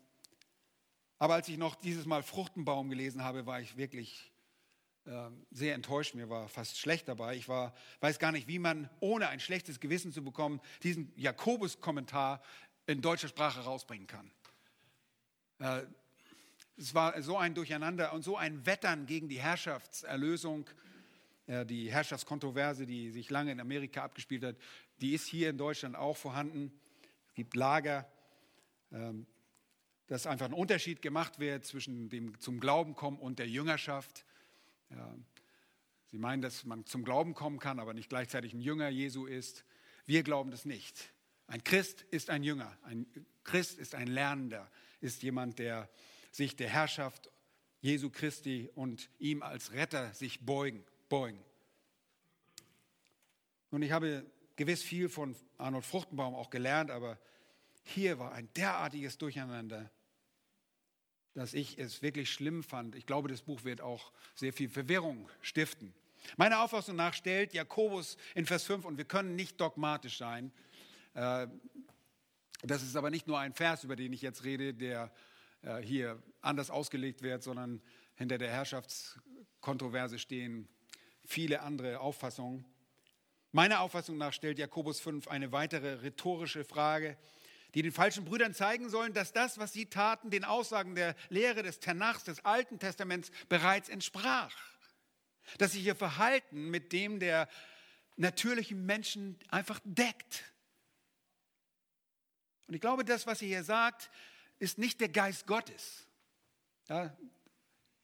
[1.18, 4.32] aber als ich noch dieses Mal Fruchtenbaum gelesen habe, war ich wirklich
[5.06, 6.14] ähm, sehr enttäuscht.
[6.14, 7.36] Mir war fast schlecht dabei.
[7.36, 12.42] Ich war, weiß gar nicht, wie man, ohne ein schlechtes Gewissen zu bekommen, diesen Jakobus-Kommentar
[12.86, 14.30] in deutscher Sprache rausbringen kann.
[15.58, 15.82] Äh,
[16.76, 20.68] es war so ein Durcheinander und so ein Wettern gegen die Herrschaftserlösung,
[21.46, 24.56] die Herrschaftskontroverse, die sich lange in Amerika abgespielt hat,
[25.00, 26.72] die ist hier in Deutschland auch vorhanden.
[27.28, 28.10] Es gibt Lager,
[28.92, 29.26] ähm,
[30.08, 34.24] dass einfach ein Unterschied gemacht wird zwischen dem zum Glauben kommen und der Jüngerschaft.
[36.06, 39.64] Sie meinen, dass man zum Glauben kommen kann, aber nicht gleichzeitig ein Jünger Jesu ist.
[40.04, 41.10] Wir glauben das nicht.
[41.46, 43.06] Ein Christ ist ein Jünger, ein
[43.44, 44.70] Christ ist ein Lernender,
[45.00, 45.88] ist jemand, der
[46.32, 47.30] sich der Herrschaft
[47.80, 50.84] Jesu Christi und ihm als Retter sich beugen.
[51.08, 51.42] beugen.
[53.70, 54.26] Und ich habe
[54.56, 57.18] gewiss viel von Arnold Fruchtenbaum auch gelernt, aber
[57.84, 59.90] hier war ein derartiges Durcheinander,
[61.34, 62.96] dass ich es wirklich schlimm fand.
[62.96, 65.94] Ich glaube, das Buch wird auch sehr viel Verwirrung stiften.
[66.36, 70.50] Meiner Auffassung nach stellt Jakobus in Vers 5, und wir können nicht dogmatisch sein,
[72.62, 75.12] das ist aber nicht nur ein Vers, über den ich jetzt rede, der
[75.62, 77.82] äh, hier anders ausgelegt wird, sondern
[78.14, 80.68] hinter der Herrschaftskontroverse stehen
[81.24, 82.64] viele andere Auffassungen.
[83.52, 87.16] Meiner Auffassung nach stellt Jakobus 5 eine weitere rhetorische Frage,
[87.74, 91.62] die den falschen Brüdern zeigen sollen, dass das, was sie taten, den Aussagen der Lehre
[91.62, 94.54] des Tanachs, des Alten Testaments bereits entsprach.
[95.58, 97.48] Dass sich ihr Verhalten mit dem der
[98.16, 100.44] natürlichen Menschen einfach deckt.
[102.66, 104.10] Und ich glaube, das, was er hier sagt,
[104.58, 106.06] ist nicht der Geist Gottes.
[106.88, 107.16] Ja,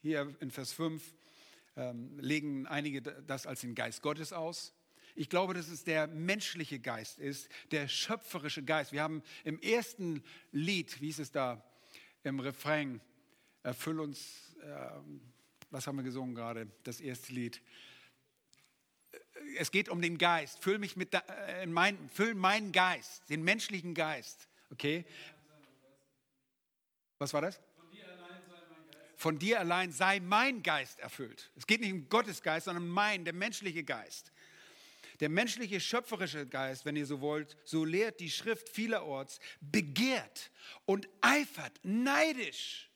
[0.03, 1.03] hier in Vers 5
[1.77, 4.75] ähm, legen einige das als den Geist Gottes aus.
[5.15, 8.93] Ich glaube, dass es der menschliche Geist ist, der schöpferische Geist.
[8.93, 11.63] Wir haben im ersten Lied, wie ist es da,
[12.23, 13.01] im Refrain,
[13.63, 14.91] erfüll uns, äh,
[15.71, 17.61] was haben wir gesungen gerade, das erste Lied.
[19.59, 20.63] Es geht um den Geist.
[20.63, 24.49] Füll mich mit, äh, mein, füll meinen Geist, den menschlichen Geist.
[24.73, 25.05] Okay?
[27.19, 27.61] Was war das?
[29.17, 31.53] Von dir allein sei mein Geist erfüllt.
[31.55, 34.33] Es geht nicht um Gottes Geist, sondern mein, der menschliche Geist.
[35.21, 40.51] Der menschliche schöpferische Geist, wenn ihr so wollt, so lehrt die Schrift vielerorts, begehrt
[40.87, 42.91] und eifert neidisch.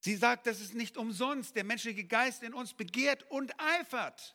[0.00, 1.56] Sie sagt, das ist nicht umsonst.
[1.56, 4.34] Der menschliche Geist in uns begehrt und eifert.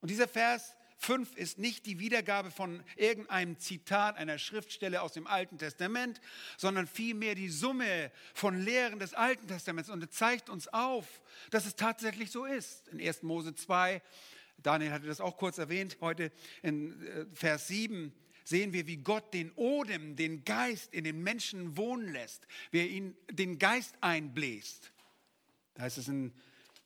[0.00, 5.26] Und dieser Vers 5 ist nicht die Wiedergabe von irgendeinem Zitat einer Schriftstelle aus dem
[5.26, 6.20] Alten Testament,
[6.56, 9.90] sondern vielmehr die Summe von Lehren des Alten Testaments.
[9.90, 12.86] Und es zeigt uns auf, dass es tatsächlich so ist.
[12.88, 13.22] In 1.
[13.24, 14.00] Mose 2
[14.62, 16.30] Daniel hatte das auch kurz erwähnt heute
[16.62, 18.12] in äh, Vers 7
[18.44, 22.88] sehen wir, wie Gott den Odem, den Geist in den Menschen wohnen lässt, wie er
[22.88, 24.92] ihn den Geist einbläst.
[25.74, 26.32] Da heißt es in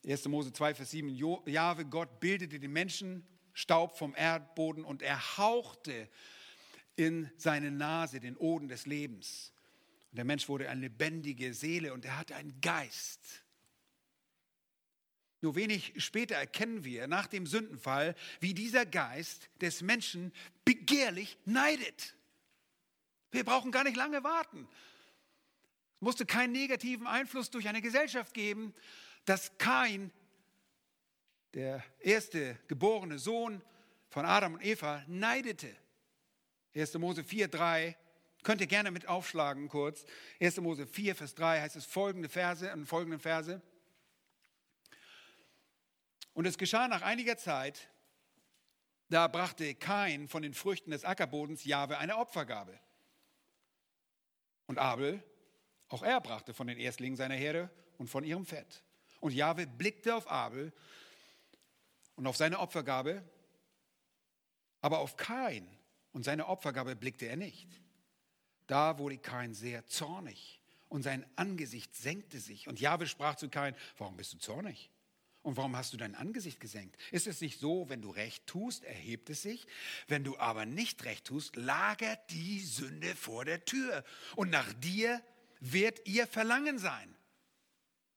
[0.06, 0.26] 1.
[0.28, 1.08] Mose 2, Vers 7,
[1.46, 3.26] Jahwe Gott bildete den Menschen
[3.56, 6.10] Staub vom Erdboden und er hauchte
[6.94, 9.50] in seine Nase den Odem des Lebens.
[10.10, 13.44] Und der Mensch wurde eine lebendige Seele und er hatte einen Geist.
[15.40, 20.34] Nur wenig später erkennen wir nach dem Sündenfall, wie dieser Geist des Menschen
[20.66, 22.14] begehrlich neidet.
[23.30, 24.68] Wir brauchen gar nicht lange warten.
[25.94, 28.74] Es musste keinen negativen Einfluss durch eine Gesellschaft geben,
[29.24, 30.12] dass Kain,
[31.56, 33.62] der erste geborene Sohn
[34.10, 35.74] von Adam und Eva, neidete.
[36.74, 36.94] 1.
[36.98, 37.96] Mose 4, 3.
[38.42, 40.04] Könnt ihr gerne mit aufschlagen kurz.
[40.38, 40.58] 1.
[40.58, 43.62] Mose 4, Vers 3 heißt es folgende Verse, in folgenden Verse.
[46.34, 47.88] Und es geschah nach einiger Zeit,
[49.08, 52.78] da brachte Kain von den Früchten des Ackerbodens Jahwe eine Opfergabe.
[54.66, 55.22] Und Abel,
[55.88, 58.82] auch er brachte von den Erstlingen seiner Herde und von ihrem Fett.
[59.20, 60.74] Und Jahwe blickte auf Abel
[62.16, 63.22] und auf seine Opfergabe,
[64.80, 65.66] aber auf Kain
[66.12, 67.68] und seine Opfergabe blickte er nicht.
[68.66, 72.68] Da wurde Kain sehr zornig und sein Angesicht senkte sich.
[72.68, 74.90] Und Jahwe sprach zu Kain, warum bist du zornig?
[75.42, 76.96] Und warum hast du dein Angesicht gesenkt?
[77.12, 79.68] Ist es nicht so, wenn du recht tust, erhebt es sich?
[80.08, 84.02] Wenn du aber nicht recht tust, lagert die Sünde vor der Tür.
[84.34, 85.22] Und nach dir
[85.60, 87.16] wird ihr Verlangen sein.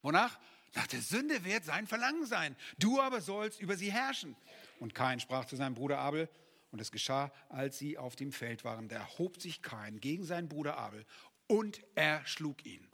[0.02, 0.40] Wonach?
[0.74, 2.56] Nach der Sünde wird sein Verlangen sein.
[2.78, 4.36] Du aber sollst über sie herrschen.
[4.78, 6.28] Und Kain sprach zu seinem Bruder Abel,
[6.70, 10.48] und es geschah, als sie auf dem Feld waren, da erhob sich Kain gegen seinen
[10.48, 11.04] Bruder Abel
[11.48, 12.86] und er schlug ihn.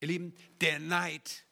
[0.00, 1.44] Ihr Lieben, der Neid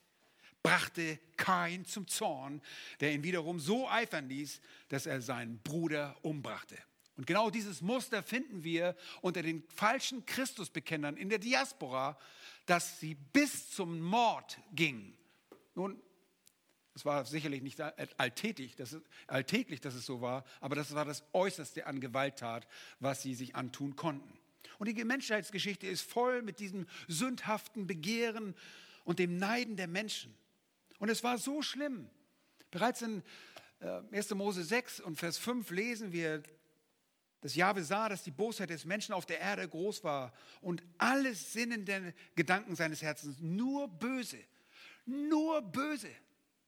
[0.63, 2.63] brachte Kain zum Zorn,
[3.01, 6.79] der ihn wiederum so eifern ließ, dass er seinen Bruder umbrachte.
[7.17, 12.19] Und genau dieses Muster finden wir unter den falschen Christusbekennern in der Diaspora,
[12.65, 15.18] dass sie bis zum Mord gingen.
[15.79, 16.03] Nun,
[16.97, 21.05] es war sicherlich nicht alltäglich, dass es, alltäglich, dass es so war, aber das war
[21.05, 22.67] das Äußerste an Gewalttat,
[22.99, 24.37] was sie sich antun konnten.
[24.81, 28.57] Und die Menschheitsgeschichte ist voll mit diesem sündhaften Begehren
[29.05, 30.37] und dem Neiden der Menschen.
[30.99, 32.11] Und es war so schlimm.
[32.73, 33.23] Bereits in
[34.11, 34.33] 1.
[34.33, 36.43] Äh, Mose 6 und Vers 5 lesen wir,
[37.41, 41.53] dass Jahwe sah, dass die Bosheit des Menschen auf der Erde groß war und alles
[41.53, 44.39] sinnende Gedanken seines Herzens nur böse,
[45.09, 46.11] nur böse.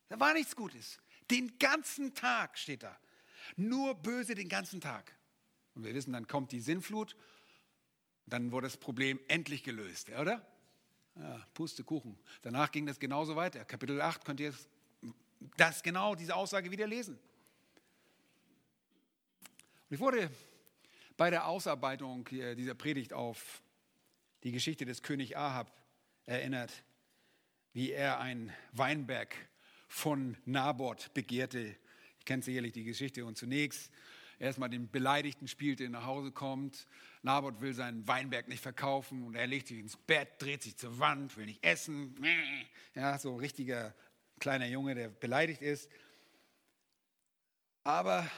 [0.09, 0.99] Da war nichts Gutes.
[1.31, 2.99] Den ganzen Tag steht da.
[3.57, 5.15] Nur böse den ganzen Tag.
[5.75, 7.17] Und wir wissen, dann kommt die Sinnflut.
[8.27, 10.47] Dann wurde das Problem endlich gelöst, oder?
[11.17, 12.19] Ja, Pustekuchen.
[12.43, 13.65] Danach ging das genauso weiter.
[13.65, 14.55] Kapitel 8 könnt ihr
[15.57, 17.19] das genau, diese Aussage wieder lesen.
[19.89, 20.31] Und ich wurde
[21.17, 23.63] bei der Ausarbeitung dieser Predigt auf
[24.43, 25.73] die Geschichte des König Ahab
[26.27, 26.73] erinnert,
[27.73, 29.35] wie er einen Weinberg
[29.89, 31.61] von Naboth begehrte.
[31.61, 31.77] Ihr
[32.25, 33.25] kennt sicherlich die Geschichte.
[33.25, 33.91] Und zunächst
[34.39, 36.87] erstmal den Beleidigten spielt, der nach Hause kommt.
[37.23, 40.99] Naboth will seinen Weinberg nicht verkaufen und er legt sich ins Bett, dreht sich zur
[40.99, 42.17] Wand, will nicht essen.
[42.95, 43.95] Ja, so ein richtiger
[44.39, 45.91] kleiner Junge, der beleidigt ist.
[47.85, 48.29] Aber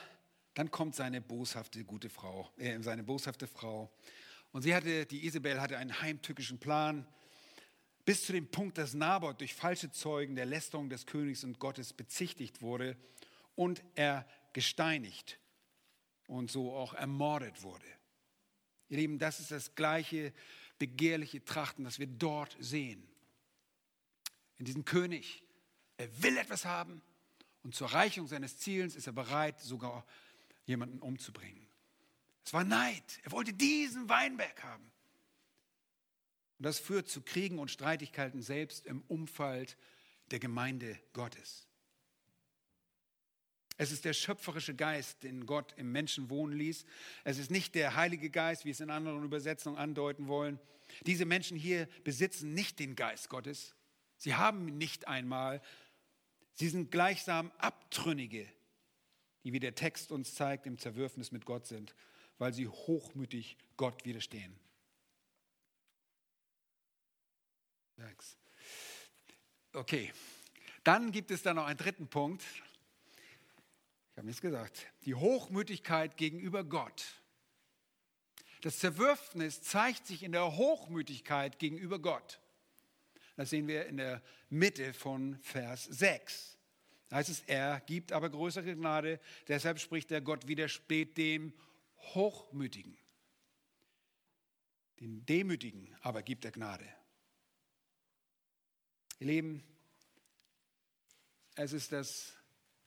[0.54, 3.90] dann kommt seine boshafte gute Frau, äh, seine boshafte Frau.
[4.50, 7.06] Und sie hatte, die Isabel hatte einen heimtückischen Plan,
[8.04, 11.92] bis zu dem Punkt, dass Naboth durch falsche Zeugen der Lästerung des Königs und Gottes
[11.92, 12.96] bezichtigt wurde
[13.54, 15.38] und er gesteinigt
[16.26, 17.86] und so auch ermordet wurde.
[18.88, 20.32] Ihr Lieben, das ist das gleiche
[20.78, 23.08] begehrliche Trachten, das wir dort sehen.
[24.58, 25.42] In diesem König,
[25.96, 27.02] er will etwas haben
[27.62, 30.04] und zur Erreichung seines Ziels ist er bereit, sogar
[30.64, 31.66] jemanden umzubringen.
[32.44, 33.20] Es war Neid.
[33.22, 34.91] Er wollte diesen Weinberg haben.
[36.62, 39.76] Und das führt zu Kriegen und Streitigkeiten selbst im Umfeld
[40.30, 41.66] der Gemeinde Gottes.
[43.78, 46.84] Es ist der schöpferische Geist, den Gott im Menschen wohnen ließ.
[47.24, 50.60] Es ist nicht der Heilige Geist, wie es in anderen Übersetzungen andeuten wollen.
[51.04, 53.74] Diese Menschen hier besitzen nicht den Geist Gottes.
[54.16, 55.60] Sie haben ihn nicht einmal.
[56.54, 58.46] Sie sind gleichsam Abtrünnige,
[59.42, 61.96] die, wie der Text uns zeigt, im Zerwürfnis mit Gott sind,
[62.38, 64.56] weil sie hochmütig Gott widerstehen.
[69.72, 70.12] Okay,
[70.84, 72.42] dann gibt es da noch einen dritten Punkt.
[74.12, 74.86] Ich habe nichts gesagt.
[75.04, 77.22] Die Hochmütigkeit gegenüber Gott.
[78.60, 82.40] Das Zerwürfnis zeigt sich in der Hochmütigkeit gegenüber Gott.
[83.36, 86.58] Das sehen wir in der Mitte von Vers 6.
[87.08, 91.52] Da heißt es, er gibt aber größere Gnade, deshalb spricht der Gott widersteht dem
[92.14, 92.96] Hochmütigen.
[95.00, 96.86] Den Demütigen aber gibt er Gnade.
[99.22, 99.62] Ihr Lieben,
[101.54, 102.32] es ist das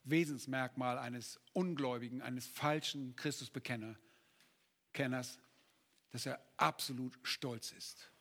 [0.03, 3.95] Wesensmerkmal eines Ungläubigen, eines falschen Christusbekenners,
[6.11, 8.11] dass er absolut stolz ist.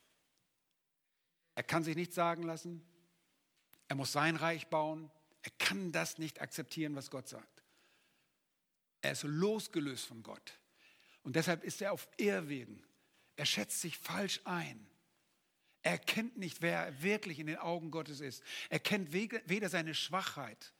[1.56, 2.86] Er kann sich nichts sagen lassen.
[3.88, 5.10] Er muss sein Reich bauen.
[5.42, 7.64] Er kann das nicht akzeptieren, was Gott sagt.
[9.02, 10.60] Er ist losgelöst von Gott.
[11.24, 12.80] Und deshalb ist er auf Irrwegen.
[13.34, 14.86] Er schätzt sich falsch ein.
[15.84, 18.42] Er kennt nicht, wer er wirklich in den Augen Gottes ist.
[18.70, 20.72] Er kennt weder seine Schwachheit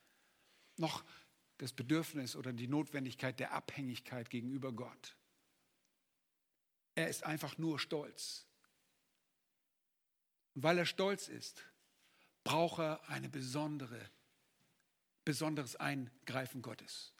[0.77, 1.05] noch
[1.59, 5.17] das Bedürfnis oder die Notwendigkeit der Abhängigkeit gegenüber Gott.
[6.95, 8.47] Er ist einfach nur stolz.
[10.55, 11.63] Und weil er stolz ist,
[12.43, 14.11] braucht er eine besondere,
[15.25, 17.14] besonderes Eingreifen Gottes.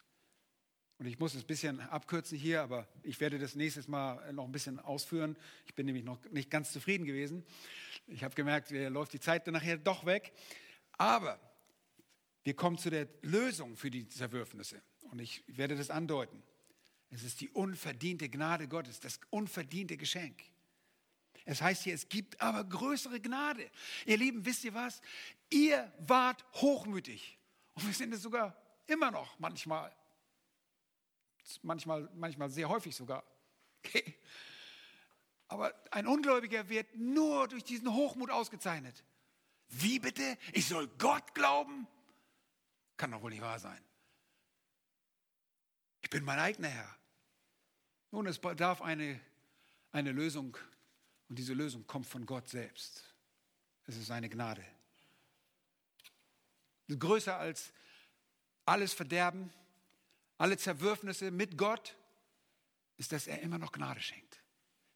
[0.97, 4.45] Und ich muss es ein bisschen abkürzen hier, aber ich werde das nächstes Mal noch
[4.45, 5.35] ein bisschen ausführen.
[5.65, 7.45] Ich bin nämlich noch nicht ganz zufrieden gewesen.
[8.07, 10.31] Ich habe gemerkt, mir läuft die Zeit dann nachher doch weg.
[10.93, 11.39] Aber
[12.43, 14.81] wir kommen zu der Lösung für die Zerwürfnisse.
[15.01, 16.41] Und ich werde das andeuten.
[17.09, 20.41] Es ist die unverdiente Gnade Gottes, das unverdiente Geschenk.
[21.43, 23.69] Es heißt hier, es gibt aber größere Gnade.
[24.05, 25.01] Ihr Lieben, wisst ihr was?
[25.49, 27.37] Ihr wart hochmütig.
[27.73, 28.55] Und wir sind es sogar
[28.87, 29.95] immer noch manchmal.
[31.61, 33.23] Manchmal, manchmal sehr häufig sogar.
[33.83, 34.15] Okay.
[35.47, 39.03] Aber ein Ungläubiger wird nur durch diesen Hochmut ausgezeichnet.
[39.69, 40.37] Wie bitte?
[40.53, 41.87] Ich soll Gott glauben?
[42.97, 43.81] Kann doch wohl nicht wahr sein.
[46.01, 46.97] Ich bin mein eigener Herr.
[48.11, 49.19] Nun, es bedarf eine,
[49.91, 50.57] eine Lösung
[51.27, 53.03] und diese Lösung kommt von Gott selbst.
[53.87, 54.63] Es ist seine Gnade.
[56.87, 57.73] Größer als
[58.65, 59.51] alles Verderben,
[60.37, 61.97] alle Zerwürfnisse mit Gott,
[62.97, 64.41] ist, dass er immer noch Gnade schenkt.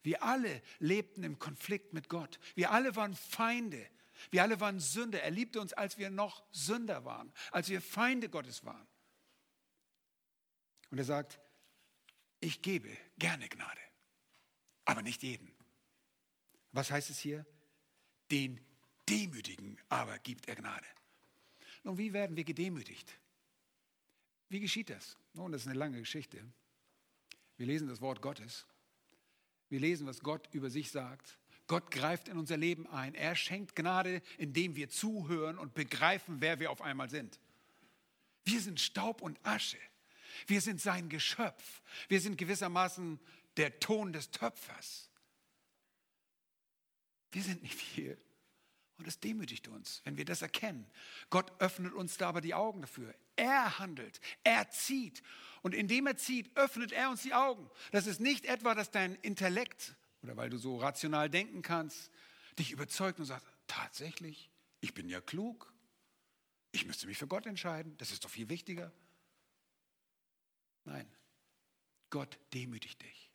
[0.03, 2.40] Wir alle lebten im Konflikt mit Gott.
[2.56, 3.86] Wir alle waren Feinde.
[4.32, 5.22] Wir alle waren Sünder.
[5.22, 8.88] Er liebte uns, als wir noch Sünder waren, als wir Feinde Gottes waren.
[10.91, 11.40] Und er sagt,
[12.40, 13.82] ich gebe gerne Gnade,
[14.86, 15.53] aber nicht jeden.
[16.72, 17.45] Was heißt es hier?
[18.32, 18.64] Den
[19.10, 20.86] Demütigen aber gibt er Gnade.
[21.84, 23.20] Nun, wie werden wir gedemütigt?
[24.49, 25.17] Wie geschieht das?
[25.34, 26.43] Nun, das ist eine lange Geschichte.
[27.57, 28.65] Wir lesen das Wort Gottes.
[29.69, 31.38] Wir lesen, was Gott über sich sagt.
[31.67, 33.13] Gott greift in unser Leben ein.
[33.13, 37.39] Er schenkt Gnade, indem wir zuhören und begreifen, wer wir auf einmal sind.
[38.43, 39.77] Wir sind Staub und Asche.
[40.47, 41.84] Wir sind sein Geschöpf.
[42.07, 43.19] Wir sind gewissermaßen
[43.57, 45.09] der Ton des Töpfers.
[47.31, 48.17] Wir sind nicht viel.
[48.97, 50.89] Und es demütigt uns, wenn wir das erkennen.
[51.30, 53.13] Gott öffnet uns da aber die Augen dafür.
[53.40, 55.24] Er handelt, er zieht.
[55.61, 57.70] Und indem er zieht, öffnet er uns die Augen.
[57.91, 62.11] Das ist nicht etwa, dass dein Intellekt oder weil du so rational denken kannst,
[62.57, 64.49] dich überzeugt und sagt, tatsächlich,
[64.82, 65.74] ich bin ja klug.
[66.72, 67.98] Ich müsste mich für Gott entscheiden.
[67.98, 68.91] Das ist doch viel wichtiger.
[70.84, 71.10] Nein,
[72.10, 73.28] Gott demütigt dich.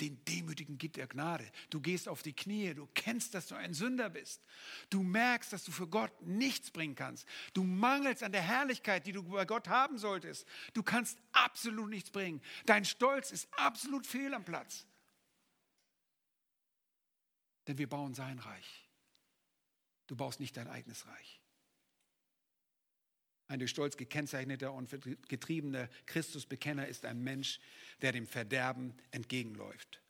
[0.00, 1.50] Den Demütigen gibt er Gnade.
[1.68, 4.42] Du gehst auf die Knie, du kennst, dass du ein Sünder bist.
[4.88, 7.28] Du merkst, dass du für Gott nichts bringen kannst.
[7.52, 10.46] Du mangelst an der Herrlichkeit, die du bei Gott haben solltest.
[10.72, 12.40] Du kannst absolut nichts bringen.
[12.64, 14.86] Dein Stolz ist absolut fehl am Platz.
[17.66, 18.88] Denn wir bauen sein Reich.
[20.06, 21.39] Du baust nicht dein eigenes Reich.
[23.50, 24.88] Ein durch Stolz gekennzeichneter und
[25.28, 27.58] getriebener Christusbekenner ist ein Mensch,
[28.00, 30.00] der dem Verderben entgegenläuft.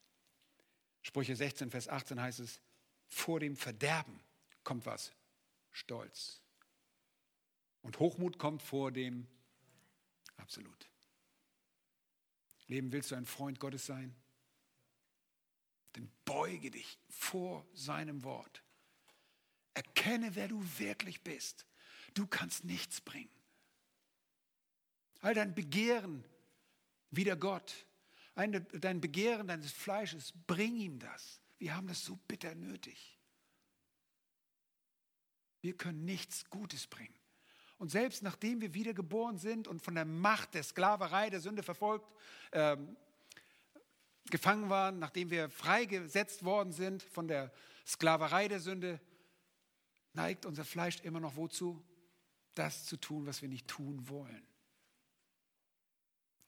[1.00, 2.60] Sprüche 16, Vers 18 heißt es,
[3.06, 4.20] vor dem Verderben
[4.62, 5.14] kommt was?
[5.70, 6.42] Stolz.
[7.80, 9.26] Und Hochmut kommt vor dem
[10.36, 10.90] Absolut.
[12.66, 14.14] Leben willst du ein Freund Gottes sein?
[15.94, 18.62] Dann beuge dich vor seinem Wort.
[19.72, 21.64] Erkenne, wer du wirklich bist.
[22.14, 23.30] Du kannst nichts bringen.
[25.20, 26.24] All dein Begehren
[27.10, 27.86] wider Gott,
[28.34, 31.40] dein Begehren deines Fleisches, bring ihm das.
[31.58, 33.18] Wir haben das so bitter nötig.
[35.60, 37.14] Wir können nichts Gutes bringen.
[37.76, 42.06] Und selbst nachdem wir wiedergeboren sind und von der Macht der Sklaverei, der Sünde verfolgt,
[42.52, 42.96] ähm,
[44.30, 47.52] gefangen waren, nachdem wir freigesetzt worden sind von der
[47.86, 49.00] Sklaverei der Sünde,
[50.12, 51.82] neigt unser Fleisch immer noch wozu?
[52.54, 54.42] Das zu tun, was wir nicht tun wollen.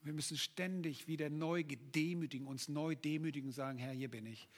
[0.03, 4.49] Wir müssen ständig wieder neu gedemütigen, uns neu demütigen und sagen, Herr, hier bin ich.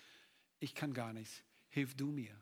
[0.58, 1.42] Ich kann gar nichts.
[1.68, 2.34] Hilf du mir.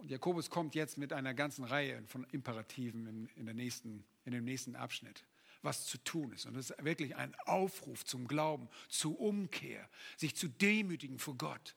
[0.00, 4.32] Und Jakobus kommt jetzt mit einer ganzen Reihe von Imperativen in, in, der nächsten, in
[4.32, 5.26] dem nächsten Abschnitt,
[5.62, 6.46] was zu tun ist.
[6.46, 11.74] Und das ist wirklich ein Aufruf zum Glauben, zur Umkehr, sich zu demütigen vor Gott.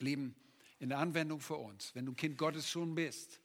[0.00, 0.34] Lieben,
[0.84, 3.40] in der Anwendung für uns, wenn du ein Kind Gottes schon bist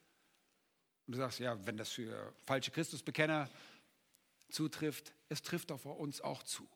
[1.08, 3.50] und du sagst, ja, wenn das für falsche Christusbekenner
[4.50, 6.68] zutrifft, es trifft auf uns auch zu.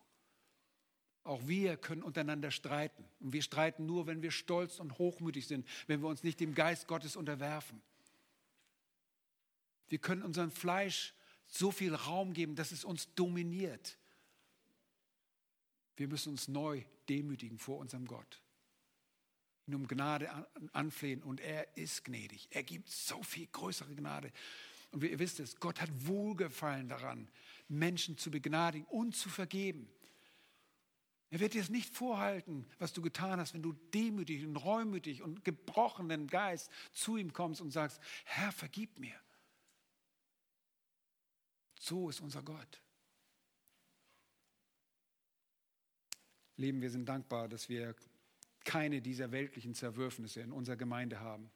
[1.26, 3.04] Auch wir können untereinander streiten.
[3.20, 6.56] Und wir streiten nur, wenn wir stolz und hochmütig sind, wenn wir uns nicht dem
[6.56, 7.82] Geist Gottes unterwerfen.
[9.90, 11.14] Wir können unserem Fleisch
[11.46, 13.98] so viel Raum geben, dass es uns dominiert.
[15.98, 18.43] Wir müssen uns neu demütigen vor unserem Gott
[19.68, 20.30] ihn um Gnade
[20.74, 22.48] anflehen und er ist gnädig.
[22.52, 24.32] Er gibt so viel größere Gnade.
[24.92, 27.28] Und ihr wisst es, Gott hat Wohlgefallen daran,
[27.68, 29.90] Menschen zu begnadigen und zu vergeben.
[31.30, 35.24] Er wird dir es nicht vorhalten, was du getan hast, wenn du demütig und reumütig
[35.24, 39.20] und gebrochenen Geist zu ihm kommst und sagst, Herr, vergib mir.
[41.80, 42.84] So ist unser Gott.
[46.56, 47.96] Leben, wir sind dankbar, dass wir
[48.64, 51.52] keine dieser weltlichen Zerwürfnisse in unserer Gemeinde haben.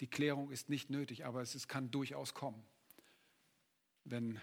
[0.00, 2.62] Die Klärung ist nicht nötig, aber es kann durchaus kommen.
[4.04, 4.40] Wenn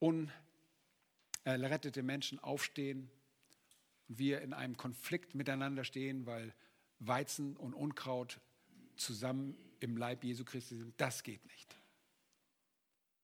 [0.00, 3.08] unerrettete Menschen aufstehen
[4.08, 6.52] und wir in einem Konflikt miteinander stehen, weil
[6.98, 8.40] Weizen und Unkraut
[8.96, 11.78] zusammen im Leib Jesu Christi sind, das geht nicht.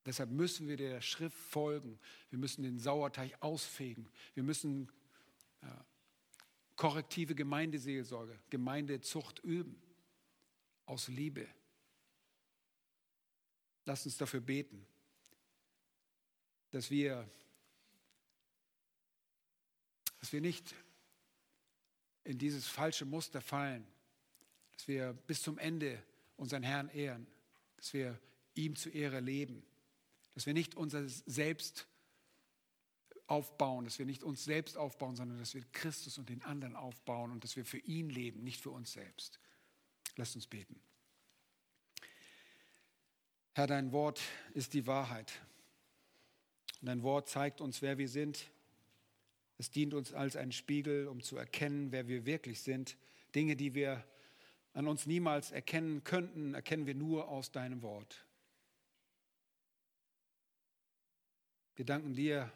[0.05, 1.99] Deshalb müssen wir der Schrift folgen.
[2.29, 4.07] Wir müssen den Sauerteig ausfegen.
[4.33, 4.89] Wir müssen
[6.81, 9.79] korrektive Gemeindeseelsorge, Gemeindezucht üben.
[10.87, 11.47] Aus Liebe.
[13.85, 14.83] Lass uns dafür beten,
[16.71, 17.29] dass wir,
[20.19, 20.73] dass wir nicht
[22.23, 23.85] in dieses falsche Muster fallen,
[24.73, 26.01] dass wir bis zum Ende
[26.35, 27.27] unseren Herrn ehren,
[27.77, 28.19] dass wir
[28.55, 29.63] ihm zu Ehre leben,
[30.33, 31.87] dass wir nicht unser Selbst
[33.31, 37.31] aufbauen, dass wir nicht uns selbst aufbauen, sondern dass wir Christus und den anderen aufbauen
[37.31, 39.39] und dass wir für ihn leben, nicht für uns selbst.
[40.17, 40.81] Lasst uns beten.
[43.53, 44.21] Herr, dein Wort
[44.53, 45.31] ist die Wahrheit.
[46.81, 48.51] Dein Wort zeigt uns, wer wir sind.
[49.57, 52.97] Es dient uns als ein Spiegel, um zu erkennen, wer wir wirklich sind.
[53.33, 54.05] Dinge, die wir
[54.73, 58.25] an uns niemals erkennen könnten, erkennen wir nur aus deinem Wort.
[61.75, 62.51] Wir danken dir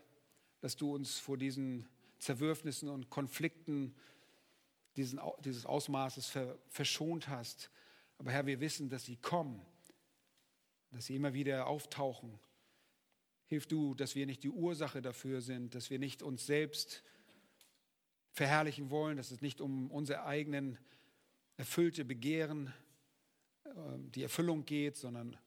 [0.65, 1.87] dass du uns vor diesen
[2.17, 3.93] Zerwürfnissen und Konflikten
[4.97, 6.35] diesen, dieses Ausmaßes
[6.69, 7.69] verschont hast.
[8.17, 9.63] Aber Herr, wir wissen, dass sie kommen,
[10.89, 12.39] dass sie immer wieder auftauchen.
[13.45, 17.03] Hilf du, dass wir nicht die Ursache dafür sind, dass wir nicht uns selbst
[18.31, 20.79] verherrlichen wollen, dass es nicht um unsere eigenen
[21.57, 22.73] erfüllte Begehren,
[23.67, 25.37] ähm, die Erfüllung geht, sondern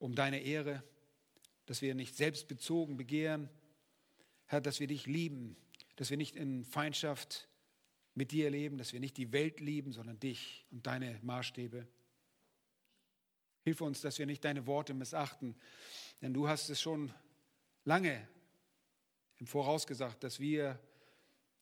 [0.00, 0.82] um deine Ehre,
[1.66, 3.48] dass wir nicht selbstbezogen begehren,
[4.46, 5.56] Herr, dass wir dich lieben,
[5.96, 7.48] dass wir nicht in Feindschaft
[8.14, 11.86] mit dir leben, dass wir nicht die Welt lieben, sondern dich und deine Maßstäbe.
[13.62, 15.56] Hilf uns, dass wir nicht deine Worte missachten,
[16.20, 17.12] denn du hast es schon
[17.84, 18.28] lange
[19.38, 20.78] im Voraus gesagt, dass wir,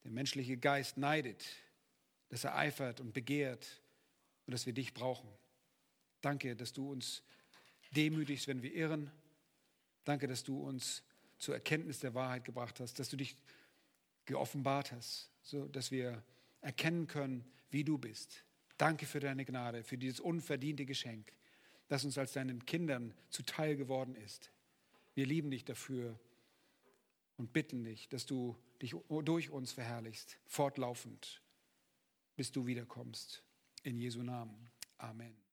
[0.04, 1.44] der menschliche Geist neidet,
[2.28, 3.82] dass er eifert und begehrt
[4.46, 5.28] und dass wir dich brauchen.
[6.20, 7.22] Danke, dass du uns
[7.92, 9.10] demütigst, wenn wir irren.
[10.04, 11.02] Danke, dass du uns
[11.42, 13.36] zur Erkenntnis der Wahrheit gebracht hast, dass du dich
[14.26, 16.22] geoffenbart hast, so dass wir
[16.60, 18.44] erkennen können, wie du bist.
[18.78, 21.32] Danke für deine Gnade, für dieses unverdiente Geschenk,
[21.88, 24.52] das uns als deinen Kindern zuteil geworden ist.
[25.14, 26.16] Wir lieben dich dafür
[27.36, 31.42] und bitten dich, dass du dich durch uns verherrlichst, fortlaufend,
[32.36, 33.42] bis du wiederkommst.
[33.82, 34.70] In Jesu Namen.
[34.96, 35.42] Amen.